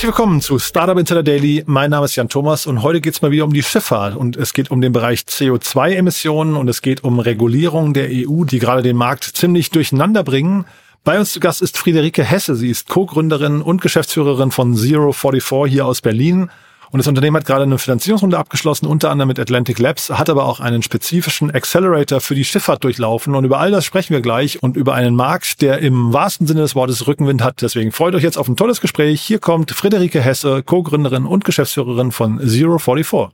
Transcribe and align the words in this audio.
Herzlich 0.00 0.16
willkommen 0.16 0.40
zu 0.40 0.58
Startup 0.58 0.96
Insider 0.96 1.22
Daily. 1.22 1.62
Mein 1.66 1.90
Name 1.90 2.06
ist 2.06 2.16
Jan 2.16 2.30
Thomas 2.30 2.66
und 2.66 2.82
heute 2.82 3.02
geht 3.02 3.12
es 3.12 3.20
mal 3.20 3.32
wieder 3.32 3.44
um 3.44 3.52
die 3.52 3.62
Schifffahrt 3.62 4.16
und 4.16 4.34
es 4.34 4.54
geht 4.54 4.70
um 4.70 4.80
den 4.80 4.92
Bereich 4.92 5.24
CO2-Emissionen 5.28 6.56
und 6.56 6.68
es 6.68 6.80
geht 6.80 7.04
um 7.04 7.18
Regulierung 7.18 7.92
der 7.92 8.08
EU, 8.10 8.44
die 8.44 8.60
gerade 8.60 8.80
den 8.80 8.96
Markt 8.96 9.24
ziemlich 9.24 9.68
durcheinander 9.68 10.24
bringen. 10.24 10.64
Bei 11.04 11.18
uns 11.18 11.34
zu 11.34 11.40
Gast 11.40 11.60
ist 11.60 11.76
Friederike 11.76 12.24
Hesse. 12.24 12.56
Sie 12.56 12.70
ist 12.70 12.88
Co-Gründerin 12.88 13.60
und 13.60 13.82
Geschäftsführerin 13.82 14.52
von 14.52 14.74
Zero44 14.74 15.66
hier 15.66 15.84
aus 15.84 16.00
Berlin. 16.00 16.48
Und 16.92 16.98
das 16.98 17.06
Unternehmen 17.06 17.36
hat 17.36 17.46
gerade 17.46 17.62
eine 17.62 17.78
Finanzierungsrunde 17.78 18.36
abgeschlossen, 18.36 18.86
unter 18.86 19.10
anderem 19.10 19.28
mit 19.28 19.38
Atlantic 19.38 19.78
Labs, 19.78 20.10
hat 20.10 20.28
aber 20.28 20.44
auch 20.44 20.58
einen 20.58 20.82
spezifischen 20.82 21.50
Accelerator 21.50 22.20
für 22.20 22.34
die 22.34 22.44
Schifffahrt 22.44 22.82
durchlaufen. 22.82 23.34
Und 23.34 23.44
über 23.44 23.60
all 23.60 23.70
das 23.70 23.84
sprechen 23.84 24.12
wir 24.12 24.20
gleich 24.20 24.62
und 24.62 24.76
über 24.76 24.94
einen 24.94 25.14
Markt, 25.14 25.62
der 25.62 25.78
im 25.78 26.12
wahrsten 26.12 26.46
Sinne 26.46 26.62
des 26.62 26.74
Wortes 26.74 27.06
Rückenwind 27.06 27.42
hat. 27.42 27.62
Deswegen 27.62 27.92
freut 27.92 28.14
euch 28.14 28.24
jetzt 28.24 28.38
auf 28.38 28.48
ein 28.48 28.56
tolles 28.56 28.80
Gespräch. 28.80 29.20
Hier 29.20 29.38
kommt 29.38 29.70
Friederike 29.70 30.20
Hesse, 30.20 30.62
Co-Gründerin 30.64 31.26
und 31.26 31.44
Geschäftsführerin 31.44 32.10
von 32.10 32.40
Zero44. 32.40 33.30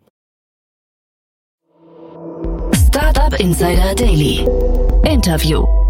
Startup 2.89 3.41
Insider 3.41 3.95
Daily. 3.95 4.47
Interview. 5.05 5.86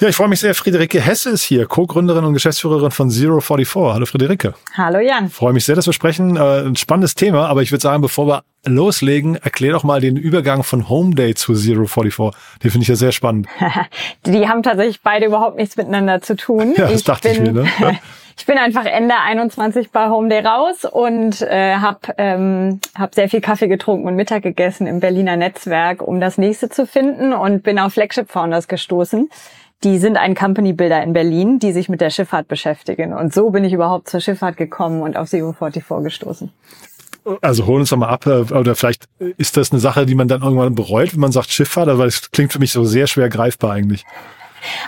Ja, 0.00 0.08
ich 0.08 0.16
freue 0.16 0.26
mich 0.26 0.40
sehr. 0.40 0.54
Friederike 0.56 1.00
Hesse 1.00 1.30
ist 1.30 1.44
hier, 1.44 1.66
Co-Gründerin 1.66 2.24
und 2.24 2.32
Geschäftsführerin 2.34 2.90
von 2.90 3.10
Zero44. 3.10 3.92
Hallo 3.92 4.06
Friederike. 4.06 4.54
Hallo 4.76 4.98
Jan. 4.98 5.30
freue 5.30 5.52
mich 5.52 5.64
sehr, 5.64 5.76
dass 5.76 5.86
wir 5.86 5.92
sprechen. 5.92 6.36
Äh, 6.36 6.66
ein 6.66 6.74
spannendes 6.74 7.14
Thema, 7.14 7.46
aber 7.46 7.62
ich 7.62 7.70
würde 7.70 7.82
sagen, 7.82 8.02
bevor 8.02 8.26
wir 8.26 8.42
loslegen, 8.66 9.36
erklär 9.36 9.72
doch 9.72 9.84
mal 9.84 10.00
den 10.00 10.16
Übergang 10.16 10.64
von 10.64 10.88
Home 10.88 11.14
Day 11.14 11.34
zu 11.34 11.52
Zero44. 11.52 12.32
Den 12.62 12.70
finde 12.72 12.82
ich 12.82 12.88
ja 12.88 12.96
sehr 12.96 13.12
spannend. 13.12 13.46
Die 14.26 14.48
haben 14.48 14.64
tatsächlich 14.64 15.00
beide 15.00 15.26
überhaupt 15.26 15.56
nichts 15.56 15.76
miteinander 15.76 16.20
zu 16.20 16.34
tun. 16.34 16.74
Ja, 16.76 16.88
das 16.88 17.00
ich 17.00 17.04
dachte 17.04 17.28
bin, 17.28 17.46
ich 17.46 17.52
mir. 17.52 17.62
Ne? 17.62 17.68
ich 18.36 18.46
bin 18.46 18.58
einfach 18.58 18.86
Ende 18.86 19.14
21 19.14 19.90
bei 19.92 20.08
Home 20.08 20.28
Day 20.28 20.44
raus 20.44 20.84
und 20.84 21.40
äh, 21.42 21.76
habe 21.76 22.00
ähm, 22.18 22.80
hab 22.98 23.14
sehr 23.14 23.28
viel 23.28 23.40
Kaffee 23.40 23.68
getrunken 23.68 24.08
und 24.08 24.16
Mittag 24.16 24.42
gegessen 24.42 24.88
im 24.88 24.98
Berliner 24.98 25.36
Netzwerk, 25.36 26.02
um 26.02 26.18
das 26.20 26.36
nächste 26.36 26.68
zu 26.68 26.84
finden 26.84 27.32
und 27.32 27.62
bin 27.62 27.78
auf 27.78 27.92
Flagship 27.92 28.28
Founders 28.32 28.66
gestoßen 28.66 29.30
die 29.84 29.98
sind 29.98 30.16
ein 30.16 30.34
Company 30.34 30.72
Builder 30.72 31.02
in 31.02 31.12
Berlin, 31.12 31.58
die 31.58 31.72
sich 31.72 31.88
mit 31.88 32.00
der 32.00 32.10
Schifffahrt 32.10 32.48
beschäftigen. 32.48 33.12
Und 33.12 33.34
so 33.34 33.50
bin 33.50 33.64
ich 33.64 33.72
überhaupt 33.72 34.08
zur 34.08 34.20
Schifffahrt 34.20 34.56
gekommen 34.56 35.02
und 35.02 35.16
auf 35.16 35.28
Zero 35.28 35.52
44 35.52 36.02
gestoßen. 36.02 36.50
Also 37.40 37.66
hol 37.66 37.80
uns 37.80 37.90
doch 37.90 37.96
mal 37.96 38.08
ab, 38.08 38.26
äh, 38.26 38.40
oder 38.52 38.74
vielleicht 38.74 39.06
ist 39.38 39.56
das 39.56 39.72
eine 39.72 39.80
Sache, 39.80 40.04
die 40.04 40.14
man 40.14 40.28
dann 40.28 40.42
irgendwann 40.42 40.74
bereut, 40.74 41.14
wenn 41.14 41.20
man 41.20 41.32
sagt 41.32 41.50
Schifffahrt, 41.50 41.88
aber 41.88 42.04
es 42.04 42.30
klingt 42.30 42.52
für 42.52 42.58
mich 42.58 42.72
so 42.72 42.84
sehr 42.84 43.06
schwer 43.06 43.28
greifbar 43.28 43.72
eigentlich. 43.72 44.04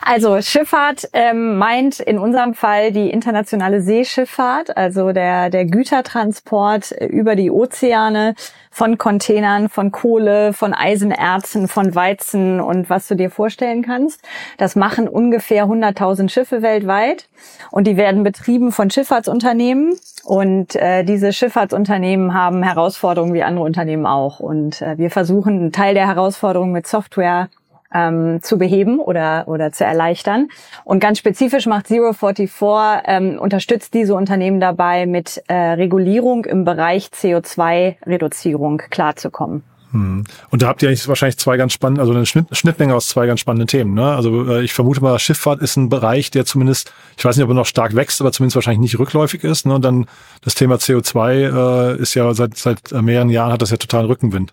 Also 0.03 0.41
Schifffahrt 0.41 1.09
ähm, 1.13 1.59
meint 1.59 2.01
in 2.01 2.19
unserem 2.19 2.55
Fall 2.55 2.93
die 2.93 3.11
internationale 3.11 3.81
Seeschifffahrt, 3.81 4.77
also 4.77 5.13
der, 5.13 5.51
der 5.51 5.65
Gütertransport 5.65 6.93
über 7.09 7.37
die 7.37 7.51
Ozeane 7.51 8.35
von 8.71 8.99
Containern, 8.99 9.71
von 9.71 9.91
Kohle, 9.91 10.53
von 10.53 10.75
Eisenerzen, 10.75 11.67
von 11.67 11.95
Weizen 11.95 12.61
und 12.61 12.91
was 12.91 13.09
du 13.09 13.15
dir 13.15 13.31
vorstellen 13.31 13.83
kannst. 13.83 14.21
Das 14.59 14.77
machen 14.77 15.09
ungefähr 15.09 15.65
100.000 15.65 16.29
Schiffe 16.29 16.61
weltweit 16.61 17.29
und 17.71 17.87
die 17.87 17.97
werden 17.97 18.23
betrieben 18.23 18.73
von 18.73 18.91
Schifffahrtsunternehmen 18.91 19.99
und 20.25 20.77
äh, 20.77 21.05
diese 21.05 21.33
Schifffahrtsunternehmen 21.33 22.35
haben 22.35 22.63
Herausforderungen 22.63 23.33
wie 23.33 23.43
andere 23.43 23.65
Unternehmen 23.65 24.05
auch 24.05 24.41
und 24.41 24.83
äh, 24.83 24.99
wir 24.99 25.11
versuchen 25.11 25.55
einen 25.55 25.73
Teil 25.73 25.95
der 25.95 26.07
Herausforderungen 26.07 26.73
mit 26.73 26.87
Software 26.87 27.49
ähm, 27.95 28.41
zu 28.43 28.59
beheben 28.59 29.01
oder, 29.01 29.45
oder 29.47 29.73
zu 29.73 29.85
erleichtern. 29.85 30.49
Und 30.85 31.01
ganz 31.01 31.19
spezifisch 31.19 31.67
macht 31.67 31.87
Zero44, 31.87 33.03
ähm, 33.07 33.39
unterstützt 33.39 33.95
diese 33.95 34.15
Unternehmen 34.15 34.61
dabei, 34.61 35.07
mit 35.07 35.43
äh, 35.49 35.55
Regulierung 35.55 36.45
im 36.45 36.65
Bereich 36.65 37.09
CO2-Reduzierung 37.09 38.83
klarzukommen. 38.91 39.63
Hm. 39.93 40.25
Und 40.51 40.63
da 40.63 40.69
habt 40.69 40.83
ihr 40.83 40.89
eigentlich 40.89 41.07
wahrscheinlich 41.07 41.39
zwei 41.39 41.57
ganz 41.57 41.73
spannende, 41.73 42.01
also 42.01 42.13
eine 42.13 42.27
Schnittmenge 42.27 42.95
aus 42.95 43.09
zwei 43.09 43.27
ganz 43.27 43.41
spannenden 43.41 43.69
Themen. 43.69 43.95
Ne? 43.95 44.05
Also 44.05 44.51
äh, 44.51 44.63
ich 44.63 44.73
vermute 44.73 45.01
mal, 45.01 45.19
Schifffahrt 45.19 45.63
ist 45.63 45.77
ein 45.77 45.89
Bereich, 45.89 46.31
der 46.31 46.45
zumindest, 46.45 46.93
ich 47.17 47.25
weiß 47.25 47.37
nicht, 47.37 47.45
ob 47.45 47.51
er 47.51 47.55
noch 47.55 47.67
stark 47.67 47.95
wächst, 47.95 48.21
aber 48.21 48.33
zumindest 48.33 48.57
wahrscheinlich 48.57 48.81
nicht 48.81 48.99
rückläufig 48.99 49.45
ist. 49.45 49.65
Ne? 49.65 49.75
Und 49.75 49.85
dann 49.85 50.07
das 50.43 50.55
Thema 50.55 50.77
CO2 50.77 51.95
äh, 51.95 52.01
ist 52.01 52.15
ja 52.15 52.33
seit 52.35 52.57
seit 52.57 52.93
mehreren 52.93 53.31
Jahren 53.31 53.53
hat 53.53 53.63
das 53.63 53.71
ja 53.71 53.77
totalen 53.77 54.07
Rückenwind. 54.07 54.53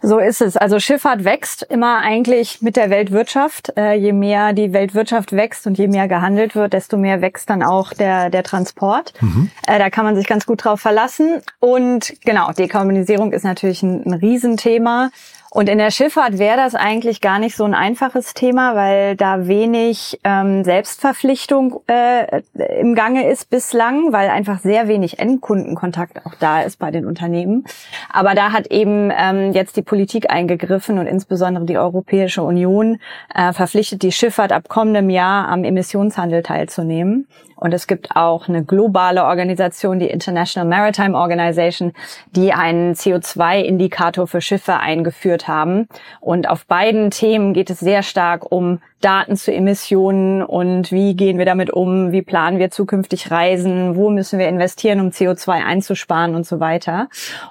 So 0.00 0.18
ist 0.18 0.40
es. 0.40 0.56
Also 0.56 0.78
Schifffahrt 0.78 1.24
wächst 1.24 1.62
immer 1.62 1.98
eigentlich 1.98 2.62
mit 2.62 2.76
der 2.76 2.90
Weltwirtschaft. 2.90 3.72
Äh, 3.76 3.94
je 3.94 4.12
mehr 4.12 4.52
die 4.52 4.72
Weltwirtschaft 4.72 5.32
wächst 5.32 5.66
und 5.66 5.76
je 5.76 5.88
mehr 5.88 6.08
gehandelt 6.08 6.54
wird, 6.54 6.72
desto 6.72 6.96
mehr 6.96 7.20
wächst 7.20 7.50
dann 7.50 7.62
auch 7.62 7.92
der, 7.92 8.30
der 8.30 8.42
Transport. 8.42 9.12
Mhm. 9.20 9.50
Äh, 9.66 9.78
da 9.78 9.90
kann 9.90 10.04
man 10.04 10.16
sich 10.16 10.26
ganz 10.26 10.46
gut 10.46 10.64
drauf 10.64 10.80
verlassen. 10.80 11.42
Und 11.60 12.14
genau, 12.24 12.52
Dekarbonisierung 12.52 13.32
ist 13.32 13.44
natürlich 13.44 13.82
ein, 13.82 14.04
ein 14.06 14.14
Riesenthema. 14.14 15.10
Und 15.56 15.70
in 15.70 15.78
der 15.78 15.90
Schifffahrt 15.90 16.38
wäre 16.38 16.58
das 16.58 16.74
eigentlich 16.74 17.22
gar 17.22 17.38
nicht 17.38 17.56
so 17.56 17.64
ein 17.64 17.72
einfaches 17.72 18.34
Thema, 18.34 18.74
weil 18.74 19.16
da 19.16 19.46
wenig 19.46 20.20
ähm, 20.22 20.64
Selbstverpflichtung 20.64 21.80
äh, 21.86 22.42
im 22.78 22.94
Gange 22.94 23.26
ist 23.30 23.48
bislang, 23.48 24.12
weil 24.12 24.28
einfach 24.28 24.58
sehr 24.58 24.86
wenig 24.86 25.18
Endkundenkontakt 25.18 26.26
auch 26.26 26.34
da 26.34 26.60
ist 26.60 26.78
bei 26.78 26.90
den 26.90 27.06
Unternehmen. 27.06 27.64
Aber 28.12 28.34
da 28.34 28.52
hat 28.52 28.66
eben 28.66 29.10
ähm, 29.16 29.52
jetzt 29.52 29.65
die 29.72 29.82
Politik 29.82 30.30
eingegriffen 30.30 30.98
und 30.98 31.06
insbesondere 31.06 31.64
die 31.64 31.78
Europäische 31.78 32.42
Union 32.42 32.98
äh, 33.34 33.52
verpflichtet 33.52 34.02
die 34.02 34.12
Schifffahrt 34.12 34.52
ab 34.52 34.68
kommendem 34.68 35.10
Jahr 35.10 35.48
am 35.48 35.64
Emissionshandel 35.64 36.42
teilzunehmen. 36.42 37.26
Und 37.56 37.72
es 37.72 37.86
gibt 37.86 38.14
auch 38.14 38.48
eine 38.48 38.64
globale 38.64 39.24
Organisation, 39.24 39.98
die 39.98 40.08
International 40.08 40.68
Maritime 40.68 41.16
Organization, 41.16 41.92
die 42.32 42.52
einen 42.52 42.94
CO2-Indikator 42.94 44.26
für 44.26 44.40
Schiffe 44.40 44.76
eingeführt 44.76 45.48
haben. 45.48 45.88
Und 46.20 46.48
auf 46.48 46.66
beiden 46.66 47.10
Themen 47.10 47.54
geht 47.54 47.70
es 47.70 47.80
sehr 47.80 48.02
stark 48.02 48.52
um 48.52 48.80
Daten 49.00 49.36
zu 49.36 49.52
Emissionen 49.52 50.42
und 50.42 50.90
wie 50.90 51.14
gehen 51.14 51.38
wir 51.38 51.44
damit 51.44 51.70
um, 51.70 52.12
wie 52.12 52.22
planen 52.22 52.58
wir 52.58 52.70
zukünftig 52.70 53.30
Reisen, 53.30 53.94
wo 53.94 54.10
müssen 54.10 54.38
wir 54.38 54.48
investieren, 54.48 55.00
um 55.00 55.10
CO2 55.10 55.50
einzusparen 55.64 56.34
und 56.34 56.46
so 56.46 56.60
weiter. 56.60 57.08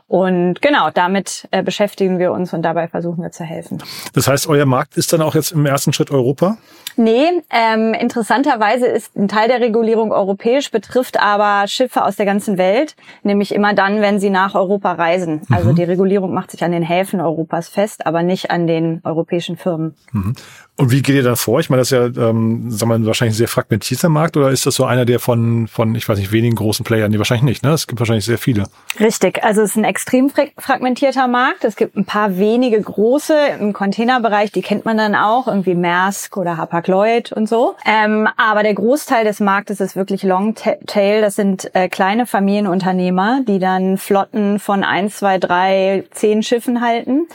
Und 0.07 0.61
genau, 0.61 0.89
damit 0.91 1.47
äh, 1.51 1.63
beschäftigen 1.63 2.19
wir 2.19 2.31
uns 2.31 2.53
und 2.53 2.63
dabei 2.63 2.87
versuchen 2.87 3.21
wir 3.21 3.31
zu 3.31 3.43
helfen. 3.43 3.81
Das 4.13 4.27
heißt, 4.27 4.47
euer 4.47 4.65
Markt 4.65 4.97
ist 4.97 5.13
dann 5.13 5.21
auch 5.21 5.35
jetzt 5.35 5.51
im 5.51 5.65
ersten 5.65 5.93
Schritt 5.93 6.11
Europa? 6.11 6.57
Nee, 6.97 7.43
ähm, 7.49 7.93
interessanterweise 7.93 8.87
ist 8.87 9.15
ein 9.15 9.27
Teil 9.27 9.47
der 9.47 9.59
Regulierung 9.59 9.94
europäisch, 9.95 10.71
betrifft 10.71 11.19
aber 11.19 11.67
Schiffe 11.67 12.03
aus 12.03 12.15
der 12.15 12.25
ganzen 12.25 12.57
Welt, 12.57 12.95
nämlich 13.23 13.53
immer 13.53 13.73
dann, 13.73 14.01
wenn 14.01 14.19
sie 14.19 14.29
nach 14.29 14.55
Europa 14.55 14.93
reisen. 14.93 15.41
Also 15.49 15.71
mhm. 15.71 15.75
die 15.75 15.83
Regulierung 15.83 16.33
macht 16.33 16.51
sich 16.51 16.63
an 16.63 16.71
den 16.71 16.83
Häfen 16.83 17.21
Europas 17.21 17.69
fest, 17.69 18.05
aber 18.05 18.23
nicht 18.23 18.51
an 18.51 18.67
den 18.67 19.01
europäischen 19.03 19.57
Firmen. 19.57 19.95
Mhm. 20.11 20.35
Und 20.77 20.91
wie 20.91 21.01
geht 21.01 21.15
ihr 21.15 21.23
da 21.23 21.37
vor? 21.37 21.61
Ich 21.61 21.69
meine, 21.69 21.81
das 21.81 21.91
ist 21.91 22.17
ja, 22.17 22.29
ähm, 22.29 22.69
sagen 22.69 22.91
wir, 22.91 23.07
wahrscheinlich 23.07 23.35
ein 23.35 23.37
sehr 23.37 23.47
fragmentierter 23.47 24.09
Markt 24.09 24.35
oder 24.35 24.49
ist 24.49 24.65
das 24.65 24.75
so 24.75 24.83
einer, 24.83 25.05
der 25.05 25.21
von, 25.21 25.69
von, 25.69 25.95
ich 25.95 26.09
weiß 26.09 26.17
nicht, 26.19 26.33
wenigen 26.33 26.57
großen 26.57 26.83
Playern? 26.83 27.11
Nee, 27.11 27.17
wahrscheinlich 27.17 27.45
nicht, 27.45 27.63
ne? 27.63 27.71
Es 27.71 27.87
gibt 27.87 27.99
wahrscheinlich 28.01 28.25
sehr 28.25 28.37
viele. 28.37 28.65
Richtig. 28.99 29.41
Also 29.41 29.61
es 29.61 29.71
ist 29.71 29.77
ein 29.77 29.85
extrem 29.85 30.29
fragmentierter 30.57 31.29
Markt. 31.29 31.63
Es 31.63 31.77
gibt 31.77 31.95
ein 31.95 32.03
paar 32.03 32.37
wenige 32.37 32.81
große 32.81 33.33
im 33.61 33.71
Containerbereich, 33.71 34.51
die 34.51 34.61
kennt 34.61 34.83
man 34.83 34.97
dann 34.97 35.15
auch, 35.15 35.47
irgendwie 35.47 35.75
Maersk 35.75 36.35
oder 36.35 36.57
Hapag-Lloyd 36.57 37.31
und 37.31 37.47
so. 37.47 37.75
Ähm, 37.85 38.27
aber 38.35 38.63
der 38.63 38.73
Großteil 38.73 39.23
des 39.23 39.39
Marktes 39.39 39.79
ist 39.79 39.84
wirklich 39.95 40.23
Long-Tail. 40.23 41.21
Das 41.21 41.35
sind 41.35 41.69
äh, 41.75 41.89
kleine 41.89 42.25
Familienunternehmer, 42.25 43.41
die 43.47 43.59
dann 43.59 43.97
Flotten 43.97 44.57
von 44.59 44.83
eins, 44.83 45.17
zwei, 45.17 45.37
drei, 45.37 46.05
zehn 46.11 46.41
Schiffen 46.43 46.81
halten 46.81 47.27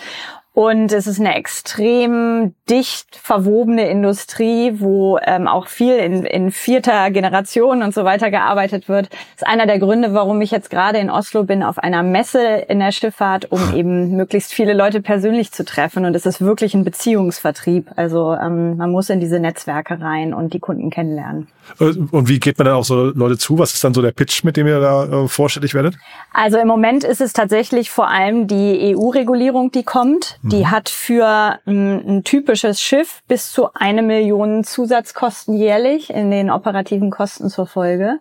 und 0.52 0.92
es 0.92 1.06
ist 1.06 1.20
eine 1.20 1.36
extrem 1.36 2.54
dicht 2.68 3.14
verwobene 3.14 3.88
Industrie, 3.88 4.72
wo 4.80 5.16
ähm, 5.22 5.46
auch 5.46 5.68
viel 5.68 5.94
in, 5.94 6.24
in 6.24 6.50
vierter 6.50 7.12
Generation 7.12 7.82
und 7.84 7.94
so 7.94 8.04
weiter 8.04 8.32
gearbeitet 8.32 8.88
wird. 8.88 9.10
Das 9.10 9.42
ist 9.42 9.46
einer 9.46 9.66
der 9.66 9.78
Gründe, 9.78 10.12
warum 10.12 10.40
ich 10.40 10.50
jetzt 10.50 10.68
gerade 10.68 10.98
in 10.98 11.08
Oslo 11.08 11.44
bin, 11.44 11.62
auf 11.62 11.78
einer 11.78 12.02
Messe 12.02 12.64
in 12.68 12.80
der 12.80 12.90
Schifffahrt, 12.90 13.52
um 13.52 13.74
eben 13.76 14.16
möglichst 14.16 14.52
viele 14.52 14.74
Leute 14.74 15.00
persönlich 15.00 15.52
zu 15.52 15.64
treffen. 15.64 16.04
Und 16.04 16.16
es 16.16 16.26
ist 16.26 16.40
wirklich 16.40 16.74
ein 16.74 16.82
Beziehungsvertrieb. 16.82 17.88
Also 17.94 18.34
ähm, 18.34 18.76
man 18.76 18.90
muss 18.90 19.08
in 19.08 19.20
diese 19.20 19.38
Netzwerke 19.38 20.00
rein 20.00 20.34
und 20.34 20.52
die 20.52 20.60
Kunden 20.60 20.90
kennenlernen. 20.90 21.46
Und 21.78 22.28
wie 22.28 22.40
geht 22.40 22.58
man 22.58 22.64
dann 22.64 22.74
auch 22.74 22.84
so 22.84 23.04
Leute 23.04 23.38
zu? 23.38 23.58
Was 23.58 23.72
ist 23.72 23.84
dann 23.84 23.94
so 23.94 24.02
der 24.02 24.10
Pitch, 24.10 24.42
mit 24.42 24.56
dem 24.56 24.66
ihr 24.66 24.80
da 24.80 25.04
äh, 25.04 25.28
vorstellig 25.28 25.74
werdet? 25.74 25.96
Also 26.32 26.58
im 26.58 26.66
Moment 26.66 27.04
ist 27.04 27.20
es 27.20 27.32
tatsächlich 27.32 27.90
vor 27.90 28.08
allem 28.08 28.48
die 28.48 28.96
EU-Regulierung, 28.96 29.70
die 29.70 29.84
kommt 29.84 30.39
Die 30.42 30.60
mhm. 30.60 30.70
hat 30.70 30.88
für 30.88 31.58
ein, 31.66 32.18
ein, 32.18 32.24
typisches 32.24 32.80
Schiff 32.80 33.22
bis 33.28 33.52
zu 33.52 33.74
eine 33.74 34.00
Million 34.00 34.64
Zusatzkosten 34.64 35.54
jährlich 35.54 36.08
in 36.08 36.30
den 36.30 36.50
operativen 36.50 37.10
Kosten 37.10 37.50
zur 37.50 37.66
Folge. 37.66 38.20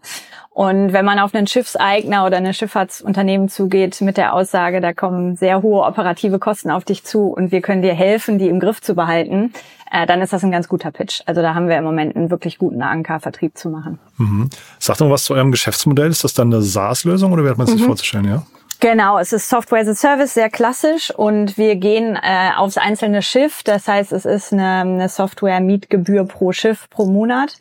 Und 0.50 0.92
wenn 0.92 1.06
man 1.06 1.19
auf 1.19 1.33
einen 1.33 1.48
Schiffseigner 1.48 2.25
oder 2.25 2.36
eine 2.36 2.54
Schifffahrtsunternehmen 2.54 3.48
zugeht 3.48 4.01
mit 4.01 4.18
der 4.18 4.33
Aussage, 4.33 4.81
da 4.81 4.92
kommen 4.92 5.38
sehr 5.38 5.62
hohe 5.62 5.83
operative 5.83 6.39
Kosten 6.39 6.71
auf 6.71 6.83
dich 6.83 7.06
zu 7.06 7.27
und 7.27 7.54
wir 7.54 7.62
können 7.62 7.81
dir 7.81 7.94
helfen, 7.94 8.38
die 8.38 8.50
im 8.50 8.60
Griff 8.60 8.81
zu 8.81 8.95
behalten, 8.95 9.54
äh, 9.89 10.06
dann 10.06 10.22
ist 10.22 10.33
das 10.33 10.44
ein 10.44 10.51
ganz 10.51 10.68
guter 10.68 10.92
Pitch. 10.92 11.22
Also 11.25 11.42
da 11.42 11.56
haben 11.56 11.69
wir 11.69 11.77
im 11.77 11.86
Moment 11.86 12.18
einen 12.18 12.30
wirklich 12.30 12.57
guten 12.57 12.81
Anker-Vertrieb 12.81 13.57
zu 13.57 13.69
machen. 13.69 14.00
Mhm. 14.18 14.50
Sagt 14.80 15.00
mal 15.00 15.10
was 15.10 15.24
zu 15.24 15.33
eurem 15.33 15.51
Geschäftsmodell. 15.51 16.10
Ist 16.10 16.25
das 16.25 16.33
dann 16.33 16.54
eine 16.54 16.62
SaaS-Lösung 16.62 17.31
oder 17.31 17.45
wie 17.45 17.50
hat 17.50 17.57
man 17.57 17.68
sich 17.68 17.80
mhm. 17.80 17.86
vorzustellen, 17.86 18.25
ja? 18.25 18.44
Genau, 18.81 19.20
es 19.20 19.34
ist 19.34 19.50
Software 19.50 19.81
as 19.81 19.90
a 19.90 19.96
Service, 19.96 20.34
sehr 20.34 20.50
klassisch 20.50 21.12
und 21.12 21.58
wir 21.58 21.76
gehen 21.76 22.16
äh, 22.16 22.52
aufs 22.56 22.78
einzelne 22.78 23.22
Schiff. 23.22 23.62
Das 23.64 23.90
heißt, 23.90 24.14
es 24.14 24.24
ist 24.24 24.54
eine, 24.54 24.81
eine 24.81 25.10
Software-Mietgebühr 25.10 26.24
pro 26.24 26.54
Schiff 26.54 26.90
pro 26.90 27.06
Monat. 27.06 27.58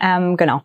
Ähm, 0.00 0.36
genau. 0.36 0.62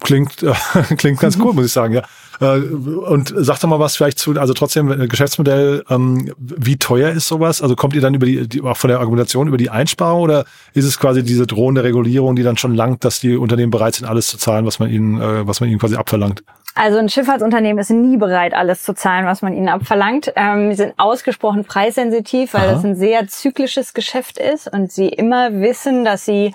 Klingt, 0.00 0.42
äh, 0.42 0.52
klingt 0.96 1.20
ganz 1.20 1.38
cool, 1.38 1.52
muss 1.52 1.66
ich 1.66 1.72
sagen, 1.72 1.94
ja. 1.94 2.02
Äh, 2.40 2.58
und 2.58 3.32
sag 3.36 3.60
doch 3.60 3.68
mal 3.68 3.78
was 3.78 3.96
vielleicht 3.96 4.18
zu, 4.18 4.32
also 4.32 4.52
trotzdem 4.52 4.90
äh, 4.90 5.06
Geschäftsmodell, 5.06 5.84
ähm, 5.88 6.32
wie 6.38 6.76
teuer 6.76 7.10
ist 7.10 7.28
sowas? 7.28 7.62
Also 7.62 7.76
kommt 7.76 7.94
ihr 7.94 8.00
dann 8.00 8.14
über 8.14 8.26
die, 8.26 8.48
die, 8.48 8.62
auch 8.62 8.76
von 8.76 8.88
der 8.88 8.98
Argumentation 8.98 9.46
über 9.46 9.56
die 9.56 9.70
Einsparung 9.70 10.22
oder 10.22 10.44
ist 10.74 10.84
es 10.84 10.98
quasi 10.98 11.22
diese 11.22 11.46
drohende 11.46 11.84
Regulierung, 11.84 12.34
die 12.34 12.42
dann 12.42 12.56
schon 12.56 12.74
langt, 12.74 13.04
dass 13.04 13.20
die 13.20 13.36
Unternehmen 13.36 13.70
bereit 13.70 13.94
sind, 13.94 14.08
alles 14.08 14.26
zu 14.28 14.38
zahlen, 14.38 14.66
was 14.66 14.78
man 14.78 14.90
ihnen, 14.90 15.20
äh, 15.20 15.46
was 15.46 15.60
man 15.60 15.68
ihnen 15.68 15.78
quasi 15.78 15.96
abverlangt? 15.96 16.42
Also 16.78 16.98
ein 16.98 17.08
Schifffahrtsunternehmen 17.08 17.80
ist 17.80 17.90
nie 17.90 18.16
bereit, 18.16 18.54
alles 18.54 18.84
zu 18.84 18.94
zahlen, 18.94 19.26
was 19.26 19.42
man 19.42 19.52
ihnen 19.52 19.68
abverlangt. 19.68 20.32
Ähm, 20.36 20.70
sie 20.70 20.76
sind 20.76 20.94
ausgesprochen 20.96 21.64
preissensitiv, 21.64 22.54
weil 22.54 22.68
Aha. 22.68 22.72
das 22.74 22.84
ein 22.84 22.94
sehr 22.94 23.26
zyklisches 23.26 23.94
Geschäft 23.94 24.38
ist 24.38 24.72
und 24.72 24.92
sie 24.92 25.08
immer 25.08 25.60
wissen, 25.60 26.04
dass 26.04 26.24
sie 26.24 26.54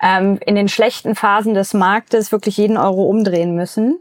ähm, 0.00 0.38
in 0.46 0.54
den 0.54 0.68
schlechten 0.68 1.16
Phasen 1.16 1.54
des 1.54 1.74
Marktes 1.74 2.30
wirklich 2.30 2.56
jeden 2.58 2.76
Euro 2.76 3.06
umdrehen 3.06 3.56
müssen. 3.56 3.98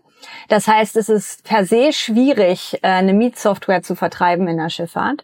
Das 0.50 0.68
heißt, 0.68 0.98
es 0.98 1.10
ist 1.10 1.44
per 1.44 1.66
se 1.66 1.92
schwierig, 1.94 2.78
äh, 2.84 2.88
eine 2.88 3.14
Mietsoftware 3.14 3.82
zu 3.82 3.96
vertreiben 3.96 4.48
in 4.48 4.58
der 4.58 4.70
Schifffahrt. 4.70 5.24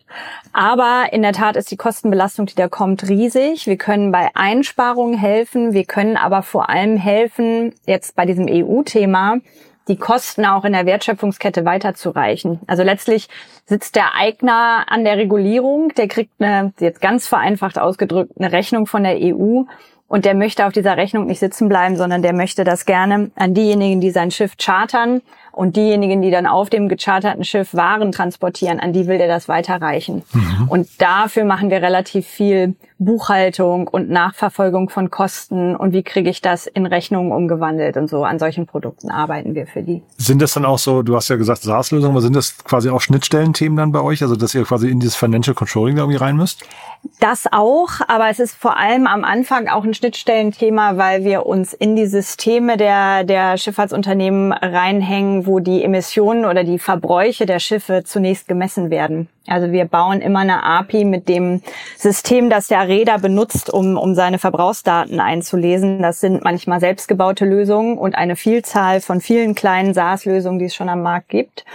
Aber 0.53 1.05
in 1.11 1.21
der 1.21 1.33
Tat 1.33 1.55
ist 1.55 1.69
die 1.69 1.77
Kostenbelastung, 1.77 2.47
die 2.47 2.55
da 2.55 2.67
kommt, 2.67 3.07
riesig. 3.07 3.67
Wir 3.67 3.77
können 3.77 4.11
bei 4.11 4.31
Einsparungen 4.33 5.19
helfen. 5.19 5.73
Wir 5.73 5.85
können 5.85 6.17
aber 6.17 6.41
vor 6.41 6.69
allem 6.71 6.97
helfen, 6.97 7.75
jetzt 7.85 8.15
bei 8.15 8.25
diesem 8.25 8.47
EU-Thema, 8.49 9.37
die 9.87 9.97
Kosten 9.97 10.45
auch 10.45 10.63
in 10.65 10.73
der 10.73 10.85
Wertschöpfungskette 10.85 11.65
weiterzureichen. 11.65 12.59
Also 12.67 12.83
letztlich 12.83 13.29
sitzt 13.65 13.95
der 13.95 14.15
Eigner 14.15 14.85
an 14.87 15.03
der 15.03 15.17
Regulierung, 15.17 15.89
der 15.95 16.07
kriegt 16.07 16.31
eine, 16.39 16.73
jetzt 16.79 17.01
ganz 17.01 17.27
vereinfacht 17.27 17.79
ausgedrückt, 17.79 18.33
eine 18.37 18.51
Rechnung 18.51 18.85
von 18.85 19.03
der 19.03 19.17
EU 19.17 19.63
und 20.07 20.25
der 20.25 20.35
möchte 20.35 20.65
auf 20.65 20.73
dieser 20.73 20.97
Rechnung 20.97 21.25
nicht 21.25 21.39
sitzen 21.39 21.69
bleiben, 21.69 21.95
sondern 21.95 22.21
der 22.21 22.33
möchte 22.33 22.63
das 22.63 22.85
gerne 22.85 23.31
an 23.35 23.53
diejenigen, 23.53 24.01
die 24.01 24.11
sein 24.11 24.29
Schiff 24.29 24.57
chartern 24.57 25.21
und 25.51 25.75
diejenigen, 25.75 26.21
die 26.21 26.31
dann 26.31 26.47
auf 26.47 26.69
dem 26.69 26.89
gecharterten 26.89 27.43
Schiff 27.43 27.73
Waren 27.73 28.11
transportieren, 28.11 28.79
an 28.79 28.93
die 28.93 29.07
will 29.07 29.17
der 29.17 29.27
das 29.27 29.47
weiterreichen. 29.47 30.23
Mhm. 30.33 30.67
Und 30.69 31.01
dafür 31.01 31.45
machen 31.45 31.69
wir 31.69 31.81
relativ 31.81 32.25
viel 32.27 32.75
Buchhaltung 32.99 33.87
und 33.87 34.09
Nachverfolgung 34.09 34.89
von 34.89 35.09
Kosten 35.09 35.75
und 35.75 35.91
wie 35.91 36.03
kriege 36.03 36.29
ich 36.29 36.41
das 36.41 36.67
in 36.67 36.85
Rechnungen 36.85 37.31
umgewandelt 37.31 37.97
und 37.97 38.09
so. 38.09 38.23
An 38.23 38.37
solchen 38.37 38.67
Produkten 38.67 39.09
arbeiten 39.09 39.55
wir 39.55 39.65
für 39.65 39.81
die. 39.81 40.03
Sind 40.17 40.41
das 40.41 40.53
dann 40.53 40.65
auch 40.65 40.77
so, 40.77 41.01
du 41.01 41.15
hast 41.15 41.27
ja 41.29 41.35
gesagt 41.35 41.63
SaaS-Lösungen, 41.63 42.13
aber 42.13 42.21
sind 42.21 42.35
das 42.35 42.63
quasi 42.63 42.89
auch 42.89 43.01
Schnittstellenthemen 43.01 43.75
dann 43.75 43.91
bei 43.91 44.01
euch? 44.01 44.21
Also 44.21 44.35
dass 44.35 44.53
ihr 44.53 44.63
quasi 44.65 44.89
in 44.89 44.99
dieses 44.99 45.15
Financial 45.15 45.55
Controlling 45.55 45.95
da 45.95 46.03
irgendwie 46.03 46.19
rein 46.19 46.35
müsst? 46.35 46.63
Das 47.19 47.47
auch, 47.51 47.89
aber 48.07 48.29
es 48.29 48.39
ist 48.39 48.55
vor 48.55 48.77
allem 48.77 49.07
am 49.07 49.23
Anfang 49.23 49.67
auch 49.67 49.83
ein 49.83 49.95
Schnittstellenthema, 49.95 50.97
weil 50.97 51.23
wir 51.23 51.47
uns 51.47 51.73
in 51.73 51.95
die 51.95 52.05
Systeme 52.05 52.77
der, 52.77 53.23
der 53.23 53.57
Schifffahrtsunternehmen 53.57 54.53
reinhängen, 54.53 55.40
wo 55.45 55.59
die 55.59 55.83
Emissionen 55.83 56.45
oder 56.45 56.63
die 56.63 56.79
Verbräuche 56.79 57.45
der 57.45 57.59
Schiffe 57.59 58.03
zunächst 58.03 58.47
gemessen 58.47 58.89
werden. 58.89 59.27
Also 59.47 59.71
wir 59.71 59.85
bauen 59.85 60.21
immer 60.21 60.39
eine 60.39 60.63
API 60.63 61.03
mit 61.03 61.27
dem 61.27 61.61
System, 61.97 62.49
das 62.49 62.67
der 62.67 62.87
Räder 62.87 63.17
benutzt, 63.17 63.73
um, 63.73 63.97
um 63.97 64.13
seine 64.13 64.37
Verbrauchsdaten 64.37 65.19
einzulesen. 65.19 66.01
Das 66.01 66.21
sind 66.21 66.43
manchmal 66.43 66.79
selbstgebaute 66.79 67.45
Lösungen 67.45 67.97
und 67.97 68.15
eine 68.15 68.35
Vielzahl 68.35 69.01
von 69.01 69.19
vielen 69.19 69.55
kleinen 69.55 69.93
SaaS-Lösungen, 69.93 70.59
die 70.59 70.65
es 70.65 70.75
schon 70.75 70.89
am 70.89 71.01
Markt 71.01 71.29
gibt. 71.29 71.65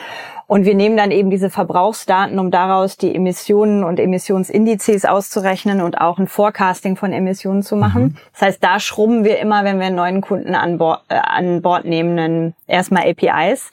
Und 0.48 0.64
wir 0.64 0.76
nehmen 0.76 0.96
dann 0.96 1.10
eben 1.10 1.28
diese 1.28 1.50
Verbrauchsdaten, 1.50 2.38
um 2.38 2.52
daraus 2.52 2.96
die 2.96 3.12
Emissionen 3.12 3.82
und 3.82 3.98
Emissionsindizes 3.98 5.04
auszurechnen 5.04 5.80
und 5.80 6.00
auch 6.00 6.18
ein 6.18 6.28
Forecasting 6.28 6.94
von 6.94 7.12
Emissionen 7.12 7.64
zu 7.64 7.74
machen. 7.74 8.02
Mhm. 8.02 8.16
Das 8.32 8.42
heißt, 8.42 8.64
da 8.64 8.78
schrubben 8.78 9.24
wir 9.24 9.40
immer, 9.40 9.64
wenn 9.64 9.80
wir 9.80 9.86
einen 9.86 9.96
neuen 9.96 10.20
Kunden 10.20 10.54
an 10.54 10.78
Bord, 10.78 11.00
äh, 11.08 11.16
an 11.16 11.62
Bord 11.62 11.84
nehmen, 11.84 12.54
erstmal 12.68 13.08
APIs. 13.08 13.70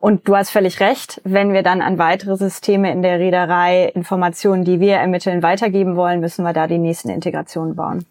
Und 0.00 0.28
du 0.28 0.36
hast 0.36 0.50
völlig 0.50 0.80
recht, 0.80 1.20
wenn 1.24 1.52
wir 1.52 1.62
dann 1.62 1.80
an 1.80 1.98
weitere 1.98 2.36
Systeme 2.36 2.90
in 2.90 3.02
der 3.02 3.18
Reederei 3.36 3.92
Informationen, 3.94 4.64
die 4.64 4.80
wir 4.80 4.96
ermitteln, 4.96 5.42
weitergeben 5.42 5.96
wollen, 5.96 6.20
müssen 6.20 6.42
wir 6.42 6.52
da 6.52 6.66
die 6.66 6.78
nächsten 6.78 7.10
Integrationen 7.10 7.76
bauen. 7.76 8.06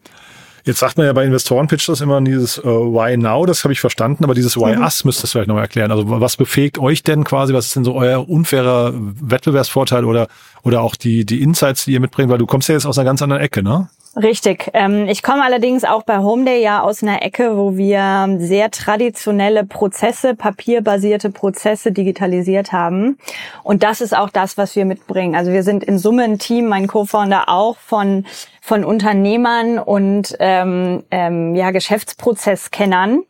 Jetzt 0.64 0.80
sagt 0.80 0.98
man 0.98 1.06
ja 1.06 1.14
bei 1.14 1.24
Investoren-Pitches 1.26 2.02
immer 2.02 2.20
dieses 2.22 2.58
äh, 2.58 2.64
Why 2.64 3.18
Now, 3.18 3.46
das 3.46 3.64
habe 3.64 3.72
ich 3.72 3.80
verstanden, 3.80 4.24
aber 4.24 4.34
dieses 4.34 4.58
Why 4.58 4.76
mhm. 4.76 4.82
Us 4.82 5.04
müsstest 5.04 5.34
du 5.34 5.38
vielleicht 5.38 5.48
noch 5.48 5.60
erklären. 5.60 5.92
Also 5.92 6.04
was 6.08 6.38
befähigt 6.38 6.80
euch 6.80 7.04
denn 7.04 7.24
quasi, 7.24 7.54
was 7.54 7.68
ist 7.68 7.76
denn 7.76 7.84
so 7.84 7.94
euer 7.94 8.28
unfairer 8.28 8.94
Wettbewerbsvorteil 8.96 10.06
oder, 10.06 10.28
oder 10.64 10.82
auch 10.82 10.96
die, 10.96 11.24
die 11.24 11.44
Insights, 11.44 11.86
die 11.86 11.94
ihr 11.94 12.00
mitbringt, 12.00 12.32
weil 12.32 12.40
du 12.40 12.48
kommst 12.48 12.68
ja 12.68 12.74
jetzt 12.74 12.88
aus 12.88 12.98
einer 12.98 13.06
ganz 13.06 13.22
anderen 13.22 13.44
Ecke, 13.44 13.62
ne? 13.62 13.90
Richtig. 14.16 14.70
Ähm, 14.74 15.08
ich 15.10 15.24
komme 15.24 15.44
allerdings 15.44 15.84
auch 15.84 16.04
bei 16.04 16.20
Homeday 16.20 16.62
ja 16.62 16.82
aus 16.82 17.04
einer 17.04 17.22
Ecke, 17.22 17.58
wo 17.58 17.76
wir 17.76 18.38
sehr 18.40 18.72
traditionelle 18.72 19.66
Prozesse, 19.66 20.36
papierbasierte 20.36 21.30
Prozesse 21.32 21.92
digitalisiert 21.92 22.72
haben. 22.72 23.18
Und 23.64 23.84
das 23.84 24.00
ist 24.00 24.16
auch 24.16 24.30
das, 24.30 24.58
was 24.58 24.76
wir 24.76 24.86
mitbringen. 24.86 25.36
Also 25.36 25.52
wir 25.52 25.64
sind 25.64 25.84
in 25.84 25.98
Summe 25.98 26.24
ein 26.24 26.40
Team, 26.40 26.68
mein 26.68 26.88
Co-Founder 26.88 27.50
auch 27.50 27.78
von 27.78 28.26
von 28.62 28.84
Unternehmern 28.84 29.78
und 29.78 30.36
ähm, 30.40 31.04
ähm, 31.12 31.54
ja 31.54 31.70
Geschäftsprozesskennern 31.70 33.24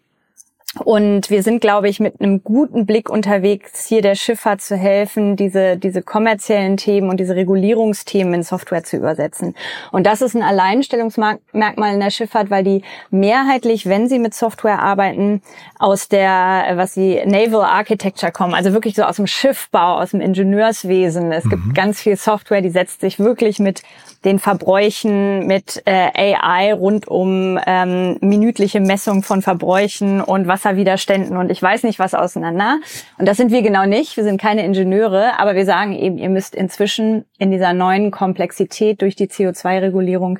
und 0.84 1.30
wir 1.30 1.42
sind, 1.42 1.62
glaube 1.62 1.88
ich, 1.88 2.02
mit 2.02 2.20
einem 2.20 2.44
guten 2.44 2.86
Blick 2.86 3.10
unterwegs, 3.10 3.86
hier 3.86 4.02
der 4.02 4.16
Schifffahrt 4.16 4.62
zu 4.62 4.76
helfen, 4.76 5.38
diese, 5.38 5.78
diese 5.78 6.02
kommerziellen 6.02 6.76
Themen 6.76 7.10
und 7.10 7.18
diese 7.18 7.36
Regulierungsthemen 7.36 8.34
in 8.34 8.44
Software 8.44 8.84
zu 8.84 8.98
übersetzen. 8.98 9.56
Und 9.94 10.06
das 10.06 10.22
ist 10.22 10.36
ein 10.36 10.44
Alleinstellungsmerkmal 10.44 11.94
in 11.94 12.00
der 12.02 12.10
Schifffahrt, 12.10 12.50
weil 12.50 12.66
die 12.66 12.82
mehrheitlich, 13.10 13.86
wenn 13.86 14.10
sie 14.10 14.20
mit 14.20 14.34
Software 14.34 14.80
arbeiten, 14.80 15.42
aus 15.80 16.10
der, 16.10 16.66
was 16.76 16.94
sie 16.94 17.22
Naval 17.26 17.64
Architecture 17.64 18.34
kommen, 18.34 18.54
also 18.54 18.74
wirklich 18.74 18.96
so 18.96 19.04
aus 19.04 19.16
dem 19.16 19.28
Schiffbau, 19.28 20.00
aus 20.00 20.12
dem 20.12 20.20
Ingenieurswesen. 20.20 21.32
Es 21.32 21.46
mhm. 21.46 21.50
gibt 21.52 21.76
ganz 21.76 22.02
viel 22.02 22.18
Software, 22.18 22.62
die 22.62 22.70
setzt 22.70 23.00
sich 23.00 23.18
wirklich 23.18 23.60
mit 23.60 23.82
den 24.26 24.40
Verbräuchen, 24.40 25.46
mit 25.46 25.84
äh, 25.86 26.34
AI 26.34 26.74
rund 26.74 27.08
um 27.08 27.60
ähm, 27.66 28.18
minütliche 28.22 28.80
Messung 28.80 29.24
von 29.24 29.42
Verbräuchen 29.42 30.20
und 30.20 30.48
was 30.48 30.55
Wasserwiderständen 30.56 31.36
und 31.36 31.52
ich 31.52 31.62
weiß 31.62 31.84
nicht 31.84 32.00
was 32.00 32.14
auseinander. 32.14 32.80
Und 33.18 33.28
das 33.28 33.38
sind 33.38 33.52
wir 33.52 33.62
genau 33.62 33.86
nicht. 33.86 34.16
Wir 34.16 34.24
sind 34.24 34.40
keine 34.40 34.64
Ingenieure, 34.64 35.38
aber 35.38 35.56
wir 35.56 35.66
sagen 35.66 35.94
eben, 35.94 36.18
ihr 36.18 36.30
müsst 36.30 36.56
inzwischen 36.56 37.26
in 37.38 37.52
dieser 37.52 37.74
neuen 37.74 38.12
Komplexität 38.12 39.02
durch 39.02 39.16
die 39.16 39.28
CO2-Regulierung 39.28 40.40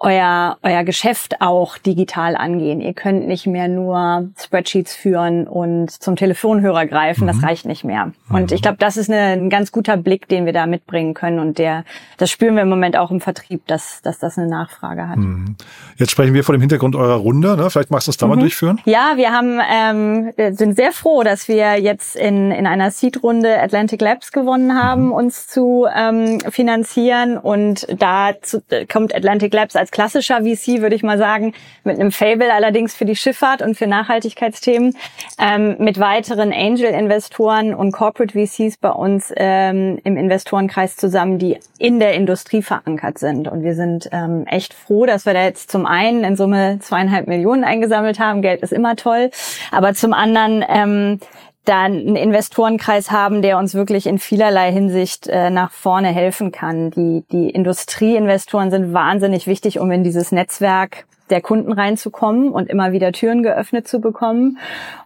euer, 0.00 0.56
euer 0.62 0.82
Geschäft 0.82 1.42
auch 1.42 1.76
digital 1.76 2.34
angehen. 2.34 2.80
Ihr 2.80 2.94
könnt 2.94 3.28
nicht 3.28 3.46
mehr 3.46 3.68
nur 3.68 4.30
Spreadsheets 4.38 4.94
führen 4.94 5.46
und 5.46 5.90
zum 5.90 6.16
Telefonhörer 6.16 6.86
greifen. 6.86 7.26
Das 7.26 7.36
mhm. 7.36 7.44
reicht 7.44 7.66
nicht 7.66 7.84
mehr. 7.84 8.12
Und 8.30 8.50
ich 8.50 8.62
glaube, 8.62 8.78
das 8.78 8.96
ist 8.96 9.10
eine, 9.10 9.32
ein 9.34 9.50
ganz 9.50 9.72
guter 9.72 9.98
Blick, 9.98 10.26
den 10.26 10.46
wir 10.46 10.54
da 10.54 10.64
mitbringen 10.64 11.12
können. 11.12 11.38
Und 11.38 11.58
der, 11.58 11.84
das 12.16 12.30
spüren 12.30 12.54
wir 12.54 12.62
im 12.62 12.70
Moment 12.70 12.96
auch 12.96 13.10
im 13.10 13.20
Vertrieb, 13.20 13.66
dass, 13.66 14.00
dass 14.00 14.18
das 14.18 14.38
eine 14.38 14.48
Nachfrage 14.48 15.06
hat. 15.06 15.18
Mhm. 15.18 15.56
Jetzt 15.96 16.12
sprechen 16.12 16.32
wir 16.32 16.44
vor 16.44 16.54
dem 16.54 16.62
Hintergrund 16.62 16.96
eurer 16.96 17.16
Runde. 17.16 17.56
Ne? 17.58 17.68
Vielleicht 17.68 17.90
magst 17.90 18.06
du 18.06 18.10
es 18.10 18.16
da 18.16 18.26
mhm. 18.26 18.34
mal 18.34 18.40
durchführen? 18.40 18.80
Ja, 18.86 19.12
wir 19.16 19.32
haben, 19.32 19.60
ähm, 19.70 20.32
sind 20.56 20.76
sehr 20.76 20.92
froh, 20.92 21.22
dass 21.24 21.46
wir 21.46 21.78
jetzt 21.78 22.16
in, 22.16 22.50
in 22.52 22.66
einer 22.66 22.90
Seed-Runde 22.90 23.60
Atlantic 23.60 24.00
Labs 24.00 24.32
gewonnen 24.32 24.82
haben, 24.82 25.06
mhm. 25.06 25.12
uns 25.12 25.46
zu 25.46 25.86
ähm, 25.94 26.40
finanzieren. 26.48 27.36
Und 27.36 27.86
da 28.00 28.30
zu, 28.40 28.62
kommt 28.90 29.14
Atlantic 29.14 29.52
Labs 29.52 29.76
als 29.90 30.12
klassischer 30.12 30.42
VC, 30.42 30.80
würde 30.80 30.94
ich 30.94 31.02
mal 31.02 31.18
sagen, 31.18 31.52
mit 31.84 31.98
einem 31.98 32.12
Fable 32.12 32.52
allerdings 32.52 32.94
für 32.94 33.04
die 33.04 33.16
Schifffahrt 33.16 33.62
und 33.62 33.76
für 33.76 33.86
Nachhaltigkeitsthemen, 33.86 34.96
ähm, 35.38 35.76
mit 35.78 35.98
weiteren 35.98 36.52
Angel-Investoren 36.52 37.74
und 37.74 37.92
Corporate 37.92 38.32
VCs 38.32 38.76
bei 38.78 38.90
uns 38.90 39.32
ähm, 39.36 39.98
im 40.04 40.16
Investorenkreis 40.16 40.96
zusammen, 40.96 41.38
die 41.38 41.58
in 41.78 41.98
der 41.98 42.14
Industrie 42.14 42.62
verankert 42.62 43.18
sind. 43.18 43.48
Und 43.48 43.62
wir 43.62 43.74
sind 43.74 44.08
ähm, 44.12 44.46
echt 44.46 44.74
froh, 44.74 45.06
dass 45.06 45.26
wir 45.26 45.34
da 45.34 45.44
jetzt 45.44 45.70
zum 45.70 45.86
einen 45.86 46.24
in 46.24 46.36
Summe 46.36 46.78
zweieinhalb 46.80 47.26
Millionen 47.26 47.64
eingesammelt 47.64 48.18
haben. 48.18 48.42
Geld 48.42 48.62
ist 48.62 48.72
immer 48.72 48.96
toll. 48.96 49.30
Aber 49.70 49.94
zum 49.94 50.12
anderen 50.12 50.64
ähm, 50.68 51.20
da 51.64 51.82
einen 51.82 52.16
Investorenkreis 52.16 53.10
haben, 53.10 53.42
der 53.42 53.58
uns 53.58 53.74
wirklich 53.74 54.06
in 54.06 54.18
vielerlei 54.18 54.72
Hinsicht 54.72 55.26
äh, 55.28 55.50
nach 55.50 55.72
vorne 55.72 56.08
helfen 56.08 56.52
kann. 56.52 56.90
Die, 56.90 57.24
die 57.30 57.50
Industrieinvestoren 57.50 58.70
sind 58.70 58.92
wahnsinnig 58.92 59.46
wichtig, 59.46 59.78
um 59.78 59.90
in 59.90 60.02
dieses 60.02 60.32
Netzwerk 60.32 61.06
der 61.30 61.40
Kunden 61.40 61.72
reinzukommen 61.72 62.50
und 62.50 62.68
immer 62.68 62.92
wieder 62.92 63.12
Türen 63.12 63.42
geöffnet 63.42 63.88
zu 63.88 64.00
bekommen. 64.00 64.58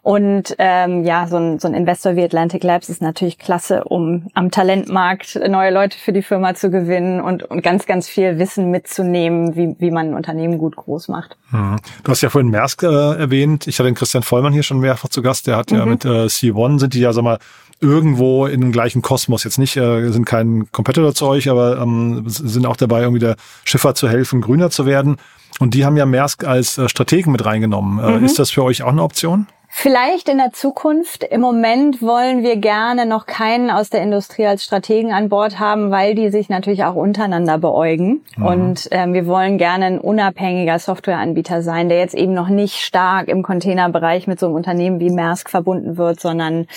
Und 0.02 0.54
ähm, 0.58 1.04
ja, 1.04 1.26
so 1.26 1.36
ein, 1.36 1.58
so 1.58 1.68
ein 1.68 1.74
Investor 1.74 2.16
wie 2.16 2.22
Atlantic 2.22 2.62
Labs 2.62 2.88
ist 2.88 3.00
natürlich 3.00 3.38
klasse, 3.38 3.84
um 3.84 4.26
am 4.34 4.50
Talentmarkt 4.50 5.40
neue 5.48 5.72
Leute 5.72 5.98
für 5.98 6.12
die 6.12 6.22
Firma 6.22 6.54
zu 6.54 6.70
gewinnen 6.70 7.20
und, 7.20 7.42
und 7.42 7.62
ganz, 7.62 7.86
ganz 7.86 8.08
viel 8.08 8.38
Wissen 8.38 8.70
mitzunehmen, 8.70 9.56
wie, 9.56 9.76
wie 9.78 9.90
man 9.90 10.08
ein 10.08 10.14
Unternehmen 10.14 10.58
gut 10.58 10.76
groß 10.76 11.08
macht. 11.08 11.36
Mhm. 11.50 11.76
Du 12.02 12.10
hast 12.10 12.20
ja 12.20 12.30
vorhin 12.30 12.50
Maersk 12.50 12.82
äh, 12.82 12.86
erwähnt. 12.86 13.66
Ich 13.66 13.78
hatte 13.78 13.88
den 13.88 13.94
Christian 13.94 14.22
Vollmann 14.22 14.52
hier 14.52 14.62
schon 14.62 14.80
mehrfach 14.80 15.08
zu 15.08 15.22
Gast. 15.22 15.46
Der 15.46 15.56
hat 15.56 15.70
mhm. 15.70 15.78
ja 15.78 15.86
mit 15.86 16.04
äh, 16.04 16.26
C1 16.26 16.80
sind 16.80 16.94
die 16.94 17.00
ja, 17.00 17.12
sag 17.12 17.24
mal, 17.24 17.38
irgendwo 17.80 18.46
in 18.46 18.60
dem 18.60 18.72
gleichen 18.72 19.02
Kosmos. 19.02 19.44
Jetzt 19.44 19.58
nicht, 19.58 19.76
äh, 19.76 20.10
sind 20.10 20.24
kein 20.24 20.70
Competitor 20.72 21.14
zu 21.14 21.26
euch, 21.26 21.48
aber 21.48 21.78
ähm, 21.80 22.24
sind 22.26 22.66
auch 22.66 22.76
dabei, 22.76 23.02
irgendwie 23.02 23.20
der 23.20 23.36
Schifffahrt 23.64 23.96
zu 23.96 24.08
helfen, 24.08 24.40
grüner 24.40 24.70
zu 24.70 24.86
werden. 24.86 25.16
Und 25.60 25.74
die 25.74 25.84
haben 25.84 25.96
ja 25.96 26.06
Maersk 26.06 26.44
als 26.44 26.78
äh, 26.78 26.88
Strategen 26.88 27.32
mit 27.32 27.44
reingenommen. 27.44 28.04
Äh, 28.04 28.18
mhm. 28.18 28.24
Ist 28.24 28.38
das 28.38 28.50
für 28.50 28.64
euch 28.64 28.82
auch 28.82 28.88
eine 28.88 29.02
Option? 29.02 29.46
Vielleicht 29.76 30.28
in 30.28 30.38
der 30.38 30.52
Zukunft. 30.52 31.24
Im 31.24 31.40
Moment 31.40 32.00
wollen 32.00 32.44
wir 32.44 32.56
gerne 32.56 33.06
noch 33.06 33.26
keinen 33.26 33.70
aus 33.70 33.90
der 33.90 34.02
Industrie 34.02 34.46
als 34.46 34.62
Strategen 34.62 35.12
an 35.12 35.28
Bord 35.28 35.58
haben, 35.58 35.90
weil 35.90 36.14
die 36.14 36.30
sich 36.30 36.48
natürlich 36.48 36.84
auch 36.84 36.94
untereinander 36.94 37.58
beäugen. 37.58 38.24
Mhm. 38.36 38.46
Und 38.46 38.88
ähm, 38.92 39.14
wir 39.14 39.26
wollen 39.26 39.58
gerne 39.58 39.86
ein 39.86 39.98
unabhängiger 39.98 40.78
Softwareanbieter 40.78 41.62
sein, 41.62 41.88
der 41.88 41.98
jetzt 41.98 42.14
eben 42.14 42.34
noch 42.34 42.48
nicht 42.48 42.76
stark 42.76 43.26
im 43.26 43.42
Containerbereich 43.42 44.28
mit 44.28 44.38
so 44.38 44.46
einem 44.46 44.54
Unternehmen 44.54 45.00
wie 45.00 45.10
Maersk 45.10 45.50
verbunden 45.50 45.96
wird, 45.96 46.20
sondern 46.20 46.68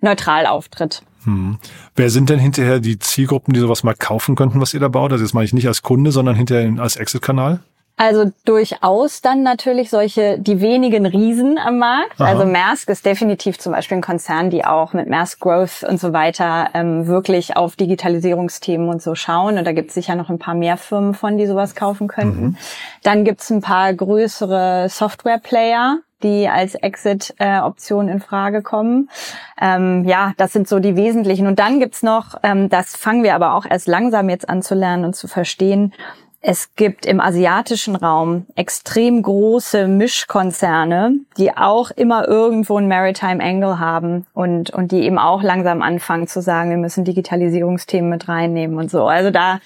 neutral 0.00 0.46
auftritt. 0.46 1.02
Hm. 1.24 1.58
Wer 1.96 2.10
sind 2.10 2.30
denn 2.30 2.38
hinterher 2.38 2.80
die 2.80 2.98
Zielgruppen, 2.98 3.52
die 3.52 3.60
sowas 3.60 3.82
mal 3.82 3.94
kaufen 3.94 4.36
könnten, 4.36 4.60
was 4.60 4.74
ihr 4.74 4.80
da 4.80 4.88
baut? 4.88 5.12
Also 5.12 5.24
das 5.24 5.34
meine 5.34 5.44
ich 5.44 5.52
nicht 5.52 5.66
als 5.66 5.82
Kunde, 5.82 6.12
sondern 6.12 6.36
hinterher 6.36 6.80
als 6.80 6.96
Exit-Kanal? 6.96 7.60
Also 8.00 8.30
durchaus 8.44 9.22
dann 9.22 9.42
natürlich 9.42 9.90
solche, 9.90 10.38
die 10.38 10.60
wenigen 10.60 11.04
Riesen 11.04 11.58
am 11.58 11.78
Markt. 11.78 12.20
Aha. 12.20 12.28
Also 12.28 12.46
Maersk 12.46 12.88
ist 12.90 13.04
definitiv 13.04 13.58
zum 13.58 13.72
Beispiel 13.72 13.96
ein 13.96 14.02
Konzern, 14.02 14.50
die 14.50 14.64
auch 14.64 14.92
mit 14.92 15.08
Maersk 15.08 15.40
Growth 15.40 15.82
und 15.82 15.98
so 15.98 16.12
weiter 16.12 16.68
ähm, 16.74 17.08
wirklich 17.08 17.56
auf 17.56 17.74
Digitalisierungsthemen 17.74 18.88
und 18.88 19.02
so 19.02 19.16
schauen. 19.16 19.58
Und 19.58 19.64
da 19.64 19.72
gibt 19.72 19.88
es 19.88 19.94
sicher 19.94 20.14
noch 20.14 20.30
ein 20.30 20.38
paar 20.38 20.54
mehr 20.54 20.76
Firmen 20.76 21.12
von, 21.12 21.38
die 21.38 21.46
sowas 21.48 21.74
kaufen 21.74 22.06
könnten. 22.06 22.40
Mhm. 22.40 22.56
Dann 23.02 23.24
gibt 23.24 23.40
es 23.40 23.50
ein 23.50 23.62
paar 23.62 23.92
größere 23.92 24.86
Software-Player, 24.88 25.98
die 26.22 26.48
als 26.48 26.74
Exit-Option 26.74 28.08
äh, 28.08 28.12
in 28.12 28.20
Frage 28.20 28.62
kommen. 28.62 29.08
Ähm, 29.60 30.04
ja, 30.04 30.32
das 30.36 30.52
sind 30.52 30.68
so 30.68 30.78
die 30.78 30.96
wesentlichen. 30.96 31.46
Und 31.46 31.58
dann 31.58 31.80
gibt's 31.80 32.02
noch, 32.02 32.36
ähm, 32.42 32.68
das 32.68 32.96
fangen 32.96 33.22
wir 33.22 33.34
aber 33.34 33.54
auch 33.54 33.66
erst 33.68 33.88
langsam 33.88 34.28
jetzt 34.28 34.48
an 34.48 34.62
zu 34.62 34.74
lernen 34.74 35.04
und 35.04 35.14
zu 35.14 35.28
verstehen, 35.28 35.92
es 36.40 36.76
gibt 36.76 37.04
im 37.04 37.20
asiatischen 37.20 37.96
Raum 37.96 38.46
extrem 38.54 39.22
große 39.22 39.88
Mischkonzerne, 39.88 41.14
die 41.36 41.56
auch 41.56 41.90
immer 41.90 42.28
irgendwo 42.28 42.78
ein 42.78 42.86
Maritime 42.86 43.42
Angle 43.42 43.80
haben 43.80 44.24
und, 44.34 44.70
und 44.70 44.92
die 44.92 45.00
eben 45.00 45.18
auch 45.18 45.42
langsam 45.42 45.82
anfangen 45.82 46.28
zu 46.28 46.40
sagen, 46.40 46.70
wir 46.70 46.76
müssen 46.76 47.04
Digitalisierungsthemen 47.04 48.08
mit 48.08 48.28
reinnehmen 48.28 48.78
und 48.78 48.88
so. 48.88 49.08
Also 49.08 49.30
da 49.30 49.58